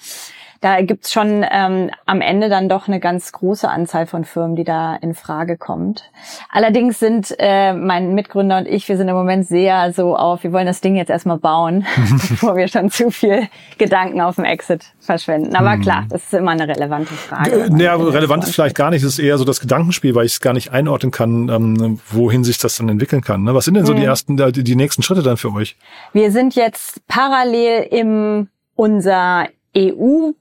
da 0.63 0.81
gibt's 0.81 1.11
schon 1.11 1.45
ähm, 1.51 1.89
am 2.05 2.21
Ende 2.21 2.47
dann 2.47 2.69
doch 2.69 2.87
eine 2.87 3.01
ganz 3.01 3.33
große 3.33 3.67
Anzahl 3.67 4.07
von 4.07 4.23
Firmen, 4.23 4.55
die 4.55 4.63
da 4.63 4.95
in 4.95 5.13
Frage 5.13 5.57
kommt. 5.57 6.09
Allerdings 6.49 6.99
sind 6.99 7.35
äh, 7.37 7.73
mein 7.73 8.15
Mitgründer 8.15 8.59
und 8.59 8.67
ich, 8.67 8.87
wir 8.87 8.95
sind 8.95 9.09
im 9.09 9.15
Moment 9.15 9.45
sehr 9.45 9.91
so 9.91 10.15
auf, 10.15 10.43
wir 10.43 10.53
wollen 10.53 10.65
das 10.65 10.79
Ding 10.79 10.95
jetzt 10.95 11.09
erstmal 11.09 11.37
bauen, 11.37 11.85
bevor 12.29 12.55
wir 12.55 12.69
schon 12.69 12.89
zu 12.89 13.11
viel 13.11 13.49
Gedanken 13.77 14.21
auf 14.21 14.35
dem 14.35 14.45
Exit 14.45 14.85
verschwenden. 15.01 15.53
Aber 15.57 15.73
hm. 15.73 15.81
klar, 15.81 16.05
das 16.09 16.23
ist 16.23 16.33
immer 16.33 16.51
eine 16.51 16.65
relevante 16.65 17.13
Frage. 17.13 17.65
Äh, 17.65 17.83
ja, 17.83 17.95
relevant 17.95 18.45
ist 18.45 18.55
vielleicht 18.55 18.77
gar 18.77 18.89
nicht, 18.89 19.03
es 19.03 19.09
ist 19.09 19.19
eher 19.19 19.37
so 19.37 19.43
das 19.43 19.59
Gedankenspiel, 19.59 20.15
weil 20.15 20.25
ich 20.25 20.33
es 20.33 20.39
gar 20.39 20.53
nicht 20.53 20.71
einordnen 20.71 21.11
kann, 21.11 21.49
ähm, 21.49 21.99
wohin 22.09 22.45
sich 22.45 22.57
das 22.57 22.77
dann 22.77 22.87
entwickeln 22.87 23.21
kann. 23.21 23.43
Ne? 23.43 23.53
Was 23.53 23.65
sind 23.65 23.73
denn 23.73 23.85
so 23.85 23.91
hm. 23.91 23.99
die 23.99 24.05
ersten, 24.05 24.37
die, 24.37 24.63
die 24.63 24.75
nächsten 24.77 25.03
Schritte 25.03 25.23
dann 25.23 25.35
für 25.35 25.51
euch? 25.51 25.75
Wir 26.13 26.31
sind 26.31 26.55
jetzt 26.55 27.05
parallel 27.09 27.87
im 27.91 28.47
unser 28.75 29.47
EU 29.75 30.31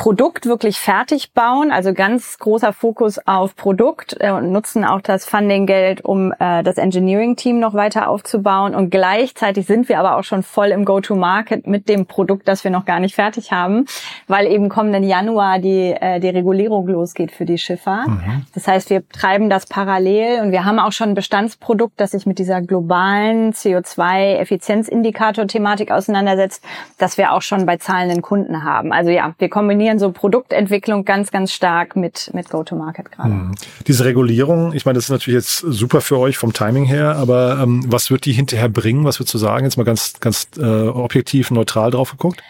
Produkt 0.00 0.46
wirklich 0.46 0.80
fertig 0.80 1.34
bauen, 1.34 1.70
also 1.70 1.92
ganz 1.92 2.38
großer 2.38 2.72
Fokus 2.72 3.20
auf 3.26 3.54
Produkt 3.54 4.16
äh, 4.18 4.30
und 4.30 4.50
nutzen 4.50 4.86
auch 4.86 5.02
das 5.02 5.26
Funding-Geld, 5.26 6.02
um 6.02 6.32
äh, 6.38 6.62
das 6.62 6.78
Engineering-Team 6.78 7.60
noch 7.60 7.74
weiter 7.74 8.08
aufzubauen. 8.08 8.74
Und 8.74 8.88
gleichzeitig 8.88 9.66
sind 9.66 9.90
wir 9.90 9.98
aber 9.98 10.16
auch 10.16 10.24
schon 10.24 10.42
voll 10.42 10.68
im 10.68 10.86
Go-to-Market 10.86 11.66
mit 11.66 11.90
dem 11.90 12.06
Produkt, 12.06 12.48
das 12.48 12.64
wir 12.64 12.70
noch 12.70 12.86
gar 12.86 12.98
nicht 12.98 13.14
fertig 13.14 13.52
haben, 13.52 13.84
weil 14.26 14.46
eben 14.46 14.70
kommenden 14.70 15.04
Januar 15.04 15.58
die, 15.58 15.90
äh, 15.90 16.18
die 16.18 16.30
Regulierung 16.30 16.88
losgeht 16.88 17.30
für 17.30 17.44
die 17.44 17.58
Schiffer. 17.58 18.06
Mhm. 18.08 18.46
Das 18.54 18.66
heißt, 18.66 18.88
wir 18.88 19.06
treiben 19.06 19.50
das 19.50 19.66
parallel 19.66 20.40
und 20.40 20.50
wir 20.50 20.64
haben 20.64 20.78
auch 20.78 20.92
schon 20.92 21.10
ein 21.10 21.14
Bestandsprodukt, 21.14 22.00
das 22.00 22.12
sich 22.12 22.24
mit 22.24 22.38
dieser 22.38 22.62
globalen 22.62 23.52
CO2-Effizienzindikator-Thematik 23.52 25.90
auseinandersetzt, 25.90 26.64
das 26.96 27.18
wir 27.18 27.34
auch 27.34 27.42
schon 27.42 27.66
bei 27.66 27.76
zahlenden 27.76 28.22
Kunden 28.22 28.64
haben. 28.64 28.94
Also 28.94 29.10
ja, 29.10 29.34
wir 29.36 29.50
kombinieren 29.50 29.89
kombinieren 29.90 29.98
so 29.98 30.12
Produktentwicklung 30.12 31.04
ganz, 31.04 31.30
ganz 31.30 31.52
stark 31.52 31.96
mit, 31.96 32.30
mit 32.34 32.48
Go-to-Market 32.50 33.12
gerade. 33.12 33.30
Mhm. 33.30 33.54
Diese 33.86 34.04
Regulierung, 34.04 34.72
ich 34.72 34.84
meine, 34.84 34.96
das 34.96 35.04
ist 35.04 35.10
natürlich 35.10 35.36
jetzt 35.36 35.58
super 35.58 36.00
für 36.00 36.18
euch 36.18 36.36
vom 36.36 36.52
Timing 36.52 36.84
her, 36.84 37.16
aber 37.16 37.58
ähm, 37.62 37.84
was 37.86 38.10
wird 38.10 38.24
die 38.24 38.32
hinterher 38.32 38.68
bringen? 38.68 39.04
Was 39.04 39.18
würdest 39.18 39.34
du 39.34 39.38
sagen? 39.38 39.64
Jetzt 39.64 39.76
mal 39.76 39.84
ganz, 39.84 40.14
ganz 40.20 40.48
äh, 40.58 40.62
objektiv, 40.62 41.50
neutral 41.50 41.90
drauf 41.90 42.12
geguckt? 42.12 42.42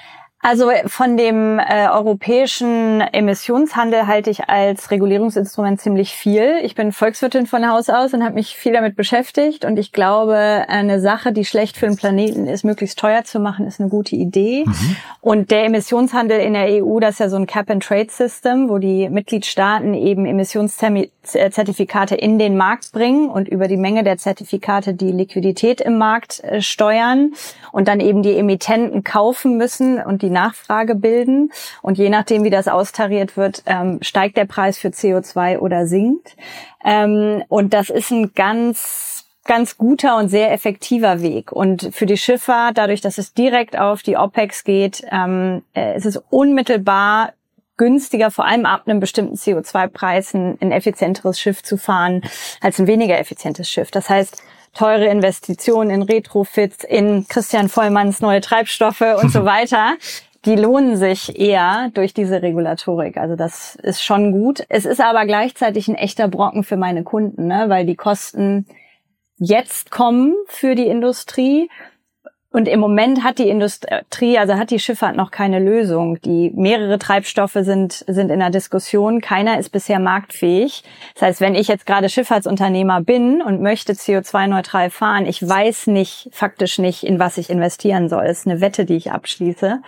Also 0.43 0.71
von 0.87 1.19
dem 1.19 1.59
äh, 1.59 1.87
europäischen 1.89 3.03
Emissionshandel 3.03 4.07
halte 4.07 4.31
ich 4.31 4.49
als 4.49 4.91
Regulierungsinstrument 4.91 5.83
ziemlich 5.83 6.13
viel. 6.15 6.55
Ich 6.63 6.75
bin 6.75 6.93
Volkswirtin 6.93 7.47
von 7.47 7.69
Haus 7.69 7.91
aus 7.91 8.15
und 8.15 8.25
habe 8.25 8.37
mich 8.37 8.57
viel 8.57 8.73
damit 8.73 8.97
beschäftigt. 8.97 9.67
Und 9.67 9.79
ich 9.79 9.93
glaube, 9.93 10.65
eine 10.69 10.99
Sache, 10.99 11.33
die 11.33 11.45
schlecht 11.45 11.77
für 11.77 11.85
den 11.87 11.97
Planeten 11.97 12.47
ist, 12.47 12.65
möglichst 12.65 12.99
teuer 12.99 13.23
zu 13.25 13.39
machen, 13.39 13.67
ist 13.67 13.81
eine 13.81 13.91
gute 13.91 14.17
Idee. 14.17 14.65
Mhm. 14.65 14.97
Und 15.21 15.51
der 15.51 15.67
Emissionshandel 15.67 16.41
in 16.41 16.55
der 16.55 16.83
EU, 16.83 17.01
das 17.01 17.17
ist 17.17 17.19
ja 17.19 17.29
so 17.29 17.37
ein 17.37 17.47
Cap-and-Trade-System, 17.47 18.71
wo 18.71 18.79
die 18.79 19.11
Mitgliedstaaten 19.11 19.93
eben 19.93 20.25
Emissionszertifikate 20.25 22.15
in 22.15 22.39
den 22.39 22.57
Markt 22.57 22.93
bringen 22.93 23.29
und 23.29 23.47
über 23.47 23.69
die 23.69 23.77
Menge 23.77 24.05
der 24.05 24.17
Zertifikate 24.17 24.95
die 24.95 25.13
Liquidität 25.13 25.83
im 25.83 25.99
Markt 25.99 26.43
äh, 26.45 26.63
steuern 26.63 27.35
und 27.73 27.89
dann 27.89 28.01
eben 28.01 28.23
die 28.23 28.39
Emittenten 28.39 29.05
kaufen 29.05 29.59
müssen 29.59 30.03
und 30.03 30.23
die 30.23 30.30
die 30.31 30.35
Nachfrage 30.35 30.95
bilden. 30.95 31.51
Und 31.83 31.99
je 31.99 32.09
nachdem, 32.09 32.45
wie 32.45 32.51
das 32.51 32.69
austariert 32.69 33.37
wird, 33.37 33.63
ähm, 33.67 33.99
steigt 34.03 34.37
der 34.37 34.45
Preis 34.45 34.79
für 34.79 34.89
CO2 34.89 35.59
oder 35.59 35.87
sinkt. 35.87 36.37
Ähm, 36.85 37.43
und 37.49 37.75
das 37.75 37.91
ist 37.91 38.11
ein 38.11 38.33
ganz 38.35 39.27
ganz 39.47 39.79
guter 39.79 40.17
und 40.19 40.29
sehr 40.29 40.53
effektiver 40.53 41.23
Weg. 41.23 41.51
Und 41.51 41.89
für 41.93 42.07
die 42.07 42.19
Schifffahrt, 42.19 42.79
dadurch, 42.79 43.01
dass 43.01 43.19
es 43.19 43.35
direkt 43.35 43.77
auf 43.77 44.03
die 44.03 44.17
OPEX 44.17 44.63
geht, 44.63 45.03
ähm, 45.11 45.63
äh, 45.75 45.97
ist 45.97 46.07
es 46.07 46.19
unmittelbar 46.31 47.33
günstiger, 47.81 48.31
vor 48.31 48.45
allem 48.45 48.67
ab 48.67 48.83
einem 48.85 49.01
bestimmten 49.01 49.37
CO2-Preis, 49.37 50.35
ein, 50.35 50.59
ein 50.61 50.71
effizienteres 50.71 51.41
Schiff 51.41 51.63
zu 51.63 51.79
fahren 51.79 52.23
als 52.61 52.79
ein 52.79 52.87
weniger 52.87 53.19
effizientes 53.19 53.71
Schiff. 53.71 53.91
Das 53.91 54.11
heißt, 54.11 54.43
teure 54.75 55.07
Investitionen 55.07 55.91
in 55.91 56.03
Retrofits, 56.03 56.85
in 56.85 57.27
Christian 57.29 57.69
Vollmanns 57.69 58.21
neue 58.21 58.41
Treibstoffe 58.41 59.05
und 59.23 59.31
so 59.31 59.45
weiter. 59.45 59.95
Die 60.47 60.57
lohnen 60.57 60.97
sich 60.97 61.39
eher 61.39 61.91
durch 61.93 62.15
diese 62.15 62.41
Regulatorik. 62.41 63.19
Also 63.19 63.37
das 63.37 63.77
ist 63.77 64.03
schon 64.03 64.33
gut. 64.33 64.65
Es 64.71 64.87
ist 64.87 65.01
aber 65.01 65.27
gleichzeitig 65.27 65.89
ein 65.89 65.97
echter 65.97 66.29
Brocken 66.29 66.65
für 66.65 66.79
meine 66.79 67.05
Kunden, 67.05 67.47
ne? 67.47 67.67
weil 67.69 67.85
die 67.85 67.97
Kosten 67.97 68.67
jetzt 69.37 69.91
kommen 69.91 70.35
für 70.47 70.75
die 70.75 70.87
Industrie 70.87 71.69
und 72.53 72.67
im 72.67 72.81
Moment 72.81 73.23
hat 73.23 73.39
die 73.39 73.49
Industrie, 73.49 74.37
also 74.37 74.55
hat 74.55 74.73
die 74.73 74.81
Schifffahrt 74.81 75.15
noch 75.15 75.31
keine 75.31 75.61
Lösung. 75.61 76.21
Die 76.23 76.51
mehrere 76.53 76.99
Treibstoffe 76.99 77.57
sind, 77.61 78.05
sind 78.09 78.29
in 78.29 78.41
der 78.41 78.51
Diskussion. 78.51 79.21
Keiner 79.21 79.61
ist 79.61 79.71
bisher 79.71 80.01
marktfähig. 80.01 80.83
Das 81.15 81.23
heißt, 81.23 81.41
wenn 81.41 81.55
ich 81.55 81.69
jetzt 81.69 81.87
gerade 81.87 82.09
Schifffahrtsunternehmer 82.09 83.03
bin 83.03 83.41
und 83.41 83.63
möchte 83.63 83.93
CO2-neutral 83.93 84.91
fahren, 84.91 85.27
ich 85.27 85.47
weiß 85.47 85.87
nicht, 85.87 86.29
faktisch 86.33 86.79
nicht, 86.79 87.05
in 87.05 87.21
was 87.21 87.39
ich 87.39 87.51
investieren 87.51 88.09
soll. 88.09 88.27
Das 88.27 88.41
ist 88.41 88.49
eine 88.49 88.61
Wette, 88.61 88.85
die 88.85 88.97
ich 88.97 89.13
abschließe. 89.13 89.81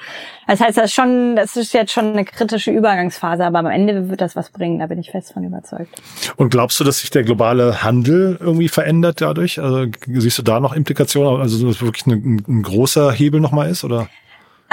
Das 0.47 0.61
heißt, 0.61 0.79
das 0.79 0.85
ist 0.85 0.95
schon, 0.95 1.35
das 1.35 1.57
ist 1.57 1.75
jetzt 1.75 1.91
schon 1.91 2.13
eine 2.13 2.25
kritische 2.25 2.71
Übergangsphase, 2.71 3.45
aber 3.45 3.59
am 3.59 3.67
Ende 3.67 4.09
wird 4.09 4.21
das 4.21 4.37
was 4.37 4.51
bringen. 4.51 4.79
Da 4.79 4.87
bin 4.87 5.01
ich 5.01 5.11
fest 5.11 5.33
von 5.33 5.43
überzeugt. 5.43 6.01
Und 6.37 6.51
glaubst 6.51 6.79
du, 6.79 6.85
dass 6.85 7.01
sich 7.01 7.11
der 7.11 7.25
globale 7.25 7.83
Handel 7.83 8.39
irgendwie 8.41 8.69
verändert 8.69 9.21
dadurch? 9.21 9.59
Also 9.59 9.87
siehst 10.07 10.39
du 10.39 10.43
da 10.43 10.61
noch 10.61 10.75
Implikationen? 10.75 11.41
Also, 11.41 11.67
das 11.67 11.77
ist 11.77 11.83
wirklich 11.83 12.07
eine 12.07 12.43
ein 12.53 12.63
großer 12.63 13.11
Hebel 13.13 13.41
nochmal 13.41 13.71
ist, 13.71 13.85
oder? 13.85 14.09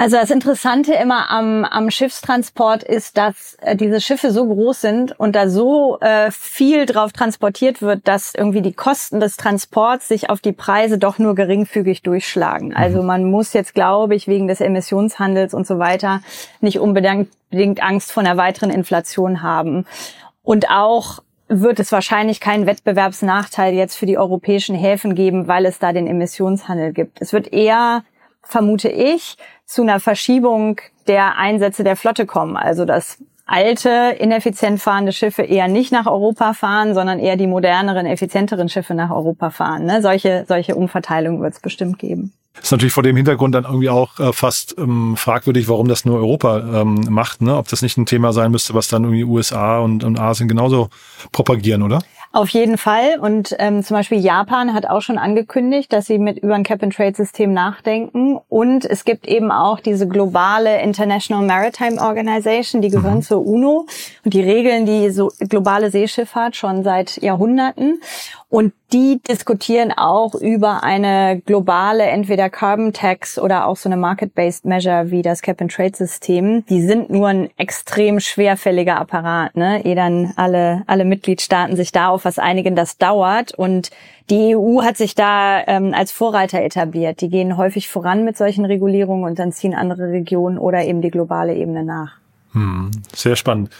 Also 0.00 0.16
das 0.16 0.30
Interessante 0.30 0.94
immer 0.94 1.30
am, 1.30 1.62
am 1.66 1.90
Schiffstransport 1.90 2.82
ist, 2.82 3.18
dass 3.18 3.58
äh, 3.60 3.76
diese 3.76 4.00
Schiffe 4.00 4.30
so 4.30 4.46
groß 4.46 4.80
sind 4.80 5.20
und 5.20 5.36
da 5.36 5.50
so 5.50 5.98
äh, 6.00 6.30
viel 6.30 6.86
drauf 6.86 7.12
transportiert 7.12 7.82
wird, 7.82 8.08
dass 8.08 8.34
irgendwie 8.34 8.62
die 8.62 8.72
Kosten 8.72 9.20
des 9.20 9.36
Transports 9.36 10.08
sich 10.08 10.30
auf 10.30 10.40
die 10.40 10.52
Preise 10.52 10.96
doch 10.96 11.18
nur 11.18 11.34
geringfügig 11.34 12.00
durchschlagen. 12.00 12.68
Mhm. 12.68 12.76
Also 12.76 13.02
man 13.02 13.30
muss 13.30 13.52
jetzt, 13.52 13.74
glaube 13.74 14.14
ich, 14.14 14.26
wegen 14.26 14.48
des 14.48 14.62
Emissionshandels 14.62 15.52
und 15.52 15.66
so 15.66 15.78
weiter 15.78 16.22
nicht 16.62 16.78
unbedingt 16.78 17.28
Angst 17.82 18.10
vor 18.10 18.22
einer 18.22 18.38
weiteren 18.38 18.70
Inflation 18.70 19.42
haben. 19.42 19.84
Und 20.42 20.70
auch 20.70 21.18
wird 21.50 21.80
es 21.80 21.90
wahrscheinlich 21.90 22.40
keinen 22.40 22.66
Wettbewerbsnachteil 22.66 23.74
jetzt 23.74 23.96
für 23.96 24.06
die 24.06 24.16
europäischen 24.16 24.76
Häfen 24.76 25.16
geben, 25.16 25.48
weil 25.48 25.66
es 25.66 25.80
da 25.80 25.92
den 25.92 26.06
Emissionshandel 26.06 26.92
gibt. 26.92 27.20
Es 27.20 27.32
wird 27.32 27.52
eher 27.52 28.04
vermute 28.42 28.88
ich, 28.88 29.36
zu 29.66 29.82
einer 29.82 30.00
Verschiebung 30.00 30.80
der 31.06 31.36
Einsätze 31.36 31.84
der 31.84 31.96
Flotte 31.96 32.24
kommen. 32.24 32.56
Also 32.56 32.84
dass 32.84 33.18
alte, 33.46 34.16
ineffizient 34.18 34.80
fahrende 34.80 35.12
Schiffe 35.12 35.42
eher 35.42 35.66
nicht 35.66 35.90
nach 35.90 36.06
Europa 36.06 36.52
fahren, 36.52 36.94
sondern 36.94 37.18
eher 37.18 37.36
die 37.36 37.48
moderneren, 37.48 38.06
effizienteren 38.06 38.68
Schiffe 38.68 38.94
nach 38.94 39.10
Europa 39.10 39.50
fahren. 39.50 39.84
Ne? 39.86 40.02
Solche, 40.02 40.44
solche 40.46 40.76
Umverteilungen 40.76 41.42
wird 41.42 41.54
es 41.54 41.60
bestimmt 41.60 41.98
geben. 41.98 42.32
Ist 42.60 42.72
natürlich 42.72 42.92
vor 42.92 43.02
dem 43.02 43.16
Hintergrund 43.16 43.54
dann 43.54 43.64
irgendwie 43.64 43.88
auch 43.88 44.18
äh, 44.18 44.32
fast 44.32 44.76
ähm, 44.76 45.16
fragwürdig, 45.16 45.68
warum 45.68 45.88
das 45.88 46.04
nur 46.04 46.18
Europa 46.18 46.82
ähm, 46.82 47.06
macht, 47.08 47.42
ne? 47.42 47.56
Ob 47.56 47.68
das 47.68 47.80
nicht 47.80 47.96
ein 47.96 48.06
Thema 48.06 48.32
sein 48.32 48.50
müsste, 48.50 48.74
was 48.74 48.88
dann 48.88 49.04
irgendwie 49.04 49.24
USA 49.24 49.78
und, 49.78 50.04
und 50.04 50.18
Asien 50.18 50.48
genauso 50.48 50.88
propagieren, 51.32 51.82
oder? 51.82 52.00
Auf 52.32 52.48
jeden 52.50 52.78
Fall. 52.78 53.18
Und 53.18 53.56
ähm, 53.58 53.82
zum 53.82 53.96
Beispiel 53.96 54.18
Japan 54.18 54.72
hat 54.72 54.86
auch 54.86 55.02
schon 55.02 55.18
angekündigt, 55.18 55.92
dass 55.92 56.06
sie 56.06 56.18
mit 56.18 56.38
über 56.38 56.54
ein 56.54 56.62
Cap-and-Trade-System 56.62 57.52
nachdenken. 57.52 58.38
Und 58.48 58.84
es 58.84 59.04
gibt 59.04 59.26
eben 59.26 59.50
auch 59.50 59.80
diese 59.80 60.06
globale 60.06 60.80
International 60.80 61.44
Maritime 61.44 62.00
Organization, 62.00 62.82
die 62.82 62.90
gehören 62.90 63.16
mhm. 63.16 63.22
zur 63.22 63.44
UNO 63.44 63.86
und 64.24 64.32
die 64.32 64.42
regeln 64.42 64.86
die 64.86 65.10
so 65.10 65.32
globale 65.40 65.90
Seeschifffahrt 65.90 66.54
schon 66.54 66.84
seit 66.84 67.20
Jahrhunderten. 67.20 68.00
Und 68.50 68.72
die 68.92 69.20
diskutieren 69.22 69.92
auch 69.96 70.34
über 70.34 70.82
eine 70.82 71.40
globale, 71.46 72.02
entweder 72.02 72.50
Carbon 72.50 72.92
Tax 72.92 73.38
oder 73.38 73.68
auch 73.68 73.76
so 73.76 73.88
eine 73.88 73.96
Market-Based 73.96 74.64
Measure 74.64 75.12
wie 75.12 75.22
das 75.22 75.40
Cap-and-Trade-System. 75.40 76.66
Die 76.66 76.82
sind 76.82 77.10
nur 77.10 77.28
ein 77.28 77.50
extrem 77.58 78.18
schwerfälliger 78.18 78.96
Apparat, 78.96 79.54
ne? 79.54 79.84
ehe 79.84 79.94
dann 79.94 80.32
alle, 80.34 80.82
alle 80.88 81.04
Mitgliedstaaten 81.04 81.76
sich 81.76 81.92
da 81.92 82.08
auf 82.08 82.24
was 82.24 82.40
einigen, 82.40 82.74
das 82.74 82.98
dauert. 82.98 83.54
Und 83.54 83.92
die 84.30 84.56
EU 84.56 84.82
hat 84.82 84.96
sich 84.96 85.14
da 85.14 85.62
ähm, 85.68 85.94
als 85.94 86.10
Vorreiter 86.10 86.60
etabliert. 86.60 87.20
Die 87.20 87.28
gehen 87.28 87.56
häufig 87.56 87.88
voran 87.88 88.24
mit 88.24 88.36
solchen 88.36 88.64
Regulierungen 88.64 89.22
und 89.26 89.38
dann 89.38 89.52
ziehen 89.52 89.74
andere 89.76 90.10
Regionen 90.10 90.58
oder 90.58 90.84
eben 90.84 91.02
die 91.02 91.12
globale 91.12 91.54
Ebene 91.54 91.84
nach. 91.84 92.14
Hm, 92.50 92.90
sehr 93.14 93.36
spannend. 93.36 93.70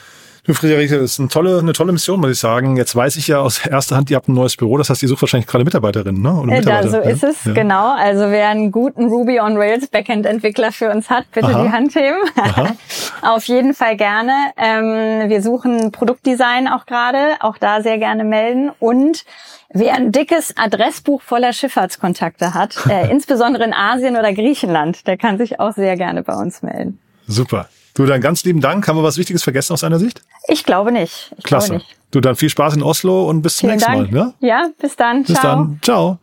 Du, 0.47 0.55
Friederike, 0.55 0.99
das 0.99 1.13
ist 1.13 1.21
eine 1.21 1.29
tolle, 1.29 1.59
eine 1.59 1.73
tolle 1.73 1.93
Mission, 1.93 2.21
muss 2.21 2.31
ich 2.31 2.39
sagen. 2.39 2.77
Jetzt 2.77 2.97
weiß 2.97 3.17
ich 3.17 3.29
ja 3.29 3.41
aus 3.41 3.67
erster 3.67 3.97
Hand, 3.97 4.11
ihr 4.11 4.17
habt 4.17 4.29
ein 4.29 4.35
neues 4.35 4.57
Büro. 4.57 4.79
Das 4.79 4.89
heißt, 4.91 5.03
ihr 5.03 5.09
sucht 5.09 5.23
wahrscheinlich 5.23 5.47
gerade 5.47 5.65
Mitarbeiterinnen, 5.65 6.21
ne? 6.21 6.33
Oder 6.33 6.47
Mitarbeiter. 6.47 6.85
Ja, 6.85 6.91
so 6.91 6.99
ist 7.01 7.25
es, 7.25 7.45
ja. 7.45 7.53
genau. 7.53 7.95
Also 7.95 8.31
wer 8.31 8.49
einen 8.49 8.73
guten 8.73 9.09
Ruby 9.09 9.41
on 9.41 9.57
Rails 9.57 9.89
Backend-Entwickler 9.89 10.73
für 10.73 10.91
uns 10.91 11.11
hat, 11.11 11.31
bitte 11.33 11.49
Aha. 11.49 11.63
die 11.65 11.71
Hand 11.71 11.95
heben. 11.95 12.19
Auf 13.23 13.45
jeden 13.45 13.75
Fall 13.75 13.97
gerne. 13.97 14.33
Ähm, 14.57 15.29
wir 15.29 15.43
suchen 15.43 15.93
Produktdesign 15.93 16.69
auch 16.69 16.87
gerade. 16.87 17.37
Auch 17.41 17.59
da 17.59 17.83
sehr 17.83 17.99
gerne 17.99 18.25
melden. 18.25 18.71
Und 18.79 19.25
Wer 19.73 19.95
ein 19.95 20.11
dickes 20.11 20.57
Adressbuch 20.57 21.23
voller 21.23 21.53
Schifffahrtskontakte 21.53 22.55
hat, 22.55 22.77
äh, 22.89 23.09
insbesondere 23.11 23.63
in 23.65 23.73
Asien 23.73 24.17
oder 24.17 24.33
Griechenland, 24.33 25.07
der 25.07 25.17
kann 25.17 25.39
sich 25.39 25.61
auch 25.61 25.75
sehr 25.75 25.97
gerne 25.97 26.25
bei 26.25 26.35
uns 26.35 26.63
melden. 26.63 26.99
Super. 27.29 27.69
Du, 27.95 28.05
dann 28.05 28.21
ganz 28.21 28.43
lieben 28.45 28.61
Dank. 28.61 28.87
Haben 28.89 28.99
wir 28.99 29.05
was 29.05 29.17
Wichtiges 29.17 29.45
vergessen 29.45 29.73
aus 29.73 29.81
deiner 29.81 29.99
Sicht? 30.01 30.23
Ich 30.51 30.65
glaube 30.65 30.91
nicht. 30.93 31.33
Ich 31.39 31.45
Klasse. 31.45 31.69
Glaube 31.69 31.85
nicht. 31.85 31.97
Du, 32.11 32.21
dann 32.21 32.35
viel 32.35 32.51
Spaß 32.51 32.75
in 32.75 32.83
Oslo 32.83 33.29
und 33.29 33.43
bis 33.43 33.61
Vielen 33.61 33.79
zum 33.79 33.93
nächsten 33.95 34.13
Dank. 34.15 34.41
Mal. 34.41 34.49
Ja? 34.49 34.63
ja, 34.63 34.69
bis 34.81 34.97
dann. 34.97 35.23
Bis 35.23 35.37
Ciao. 35.37 35.57
dann. 35.57 35.79
Ciao. 35.83 36.19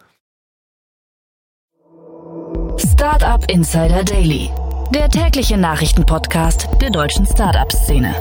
Startup 2.77 3.50
Insider 3.50 4.03
Daily, 4.03 4.51
der 4.93 5.10
tägliche 5.10 5.57
Nachrichtenpodcast 5.57 6.67
der 6.81 6.89
deutschen 6.89 7.25
Startup-Szene. 7.25 8.13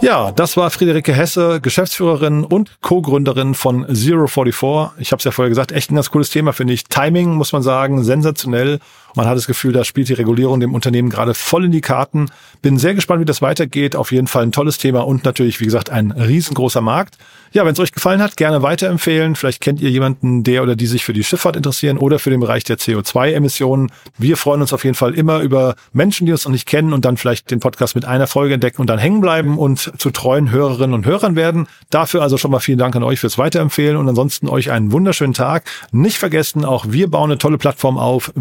Ja, 0.00 0.32
das 0.32 0.56
war 0.56 0.70
Friederike 0.70 1.12
Hesse, 1.12 1.60
Geschäftsführerin 1.60 2.42
und 2.42 2.80
Co-Gründerin 2.80 3.54
von 3.54 3.86
Zero44. 3.86 4.90
Ich 4.98 5.12
habe 5.12 5.18
es 5.18 5.24
ja 5.24 5.30
vorher 5.30 5.48
gesagt, 5.48 5.70
echt 5.70 5.92
ein 5.92 5.94
ganz 5.94 6.10
cooles 6.10 6.30
Thema, 6.30 6.52
finde 6.52 6.72
ich. 6.72 6.84
Timing, 6.84 7.34
muss 7.34 7.52
man 7.52 7.62
sagen, 7.62 8.02
sensationell. 8.02 8.80
Man 9.14 9.26
hat 9.26 9.36
das 9.36 9.46
Gefühl, 9.46 9.72
da 9.72 9.84
spielt 9.84 10.08
die 10.08 10.14
Regulierung 10.14 10.60
dem 10.60 10.74
Unternehmen 10.74 11.10
gerade 11.10 11.34
voll 11.34 11.64
in 11.64 11.72
die 11.72 11.80
Karten. 11.80 12.26
Bin 12.62 12.78
sehr 12.78 12.94
gespannt, 12.94 13.20
wie 13.20 13.24
das 13.24 13.42
weitergeht. 13.42 13.96
Auf 13.96 14.12
jeden 14.12 14.26
Fall 14.26 14.44
ein 14.44 14.52
tolles 14.52 14.78
Thema 14.78 15.00
und 15.00 15.24
natürlich, 15.24 15.60
wie 15.60 15.64
gesagt, 15.64 15.90
ein 15.90 16.10
riesengroßer 16.12 16.80
Markt. 16.80 17.16
Ja, 17.52 17.66
wenn 17.66 17.74
es 17.74 17.80
euch 17.80 17.92
gefallen 17.92 18.22
hat, 18.22 18.38
gerne 18.38 18.62
weiterempfehlen. 18.62 19.36
Vielleicht 19.36 19.60
kennt 19.60 19.80
ihr 19.82 19.90
jemanden, 19.90 20.42
der 20.42 20.62
oder 20.62 20.74
die 20.74 20.86
sich 20.86 21.04
für 21.04 21.12
die 21.12 21.22
Schifffahrt 21.22 21.54
interessieren 21.54 21.98
oder 21.98 22.18
für 22.18 22.30
den 22.30 22.40
Bereich 22.40 22.64
der 22.64 22.78
CO2-Emissionen. 22.78 23.92
Wir 24.16 24.38
freuen 24.38 24.62
uns 24.62 24.72
auf 24.72 24.84
jeden 24.84 24.94
Fall 24.94 25.14
immer 25.14 25.40
über 25.40 25.74
Menschen, 25.92 26.24
die 26.24 26.32
uns 26.32 26.46
noch 26.46 26.52
nicht 26.52 26.66
kennen 26.66 26.94
und 26.94 27.04
dann 27.04 27.18
vielleicht 27.18 27.50
den 27.50 27.60
Podcast 27.60 27.94
mit 27.94 28.06
einer 28.06 28.26
Folge 28.26 28.54
entdecken 28.54 28.80
und 28.80 28.86
dann 28.88 28.98
hängen 28.98 29.20
bleiben 29.20 29.58
und 29.58 29.92
zu 29.98 30.10
treuen 30.10 30.50
Hörerinnen 30.50 30.94
und 30.94 31.04
Hörern 31.04 31.36
werden. 31.36 31.66
Dafür 31.90 32.22
also 32.22 32.38
schon 32.38 32.50
mal 32.50 32.60
vielen 32.60 32.78
Dank 32.78 32.96
an 32.96 33.02
euch 33.02 33.20
fürs 33.20 33.36
Weiterempfehlen 33.36 33.98
und 33.98 34.08
ansonsten 34.08 34.48
euch 34.48 34.70
einen 34.70 34.90
wunderschönen 34.90 35.34
Tag. 35.34 35.64
Nicht 35.90 36.16
vergessen, 36.16 36.64
auch 36.64 36.86
wir 36.88 37.10
bauen 37.10 37.30
eine 37.30 37.38
tolle 37.38 37.58
Plattform 37.58 37.98
auf, 37.98 38.32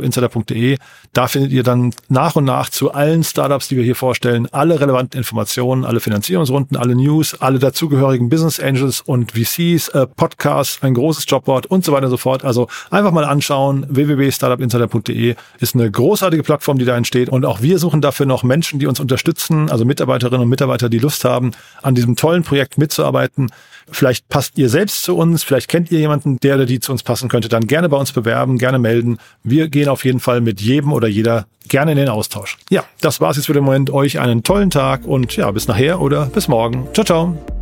www.startupinsider.de. 0.00 0.78
Da 1.12 1.26
findet 1.28 1.52
ihr 1.52 1.62
dann 1.62 1.92
nach 2.08 2.36
und 2.36 2.44
nach 2.44 2.68
zu 2.68 2.92
allen 2.92 3.24
Startups, 3.24 3.68
die 3.68 3.76
wir 3.76 3.84
hier 3.84 3.96
vorstellen, 3.96 4.48
alle 4.52 4.80
relevanten 4.80 5.18
Informationen, 5.18 5.84
alle 5.84 6.00
Finanzierungsrunden, 6.00 6.76
alle 6.76 6.94
News, 6.94 7.40
alle 7.40 7.58
dazugehörigen 7.58 8.28
Business 8.28 8.60
Angels 8.60 9.00
und 9.00 9.32
VCs, 9.32 9.88
äh, 9.88 10.06
Podcasts, 10.06 10.82
ein 10.82 10.94
großes 10.94 11.24
Jobboard 11.28 11.66
und 11.66 11.84
so 11.84 11.92
weiter 11.92 12.06
und 12.06 12.10
so 12.10 12.16
fort. 12.16 12.44
Also 12.44 12.68
einfach 12.90 13.12
mal 13.12 13.24
anschauen. 13.24 13.86
www.startupinsider.de 13.88 15.34
ist 15.60 15.74
eine 15.74 15.90
großartige 15.90 16.42
Plattform, 16.42 16.78
die 16.78 16.84
da 16.84 16.96
entsteht. 16.96 17.28
Und 17.28 17.44
auch 17.44 17.62
wir 17.62 17.78
suchen 17.78 18.00
dafür 18.00 18.26
noch 18.26 18.42
Menschen, 18.42 18.78
die 18.78 18.86
uns 18.86 19.00
unterstützen, 19.00 19.70
also 19.70 19.84
Mitarbeiterinnen 19.84 20.42
und 20.42 20.48
Mitarbeiter, 20.48 20.88
die 20.88 20.98
Lust 20.98 21.24
haben, 21.24 21.52
an 21.82 21.94
diesem 21.94 22.16
tollen 22.16 22.42
Projekt 22.42 22.78
mitzuarbeiten. 22.78 23.50
Vielleicht 23.90 24.28
passt 24.28 24.58
ihr 24.58 24.68
selbst 24.68 25.04
zu 25.04 25.16
uns, 25.16 25.44
vielleicht 25.44 25.68
kennt 25.68 25.92
ihr 25.92 26.00
jemanden, 26.00 26.38
der 26.40 26.56
oder 26.56 26.66
die 26.66 26.80
zu 26.80 26.90
uns 26.90 27.04
passen 27.04 27.28
könnte, 27.28 27.48
dann 27.48 27.68
gerne 27.68 27.88
bei 27.88 27.96
uns 27.96 28.10
bewerben, 28.12 28.58
gerne 28.58 28.80
melden. 28.80 29.18
Wir 29.44 29.68
gehen 29.86 29.92
auf 29.92 30.04
jeden 30.04 30.20
Fall 30.20 30.40
mit 30.40 30.60
jedem 30.60 30.92
oder 30.92 31.08
jeder 31.08 31.46
gerne 31.68 31.92
in 31.92 31.98
den 31.98 32.08
Austausch. 32.08 32.58
Ja, 32.70 32.84
das 33.00 33.20
war's 33.20 33.36
jetzt 33.36 33.46
für 33.46 33.52
den 33.52 33.64
Moment. 33.64 33.90
Euch 33.90 34.18
einen 34.18 34.42
tollen 34.42 34.70
Tag 34.70 35.06
und 35.06 35.36
ja, 35.36 35.50
bis 35.50 35.68
nachher 35.68 36.00
oder 36.00 36.26
bis 36.26 36.48
morgen. 36.48 36.88
Ciao, 36.92 37.04
ciao. 37.04 37.55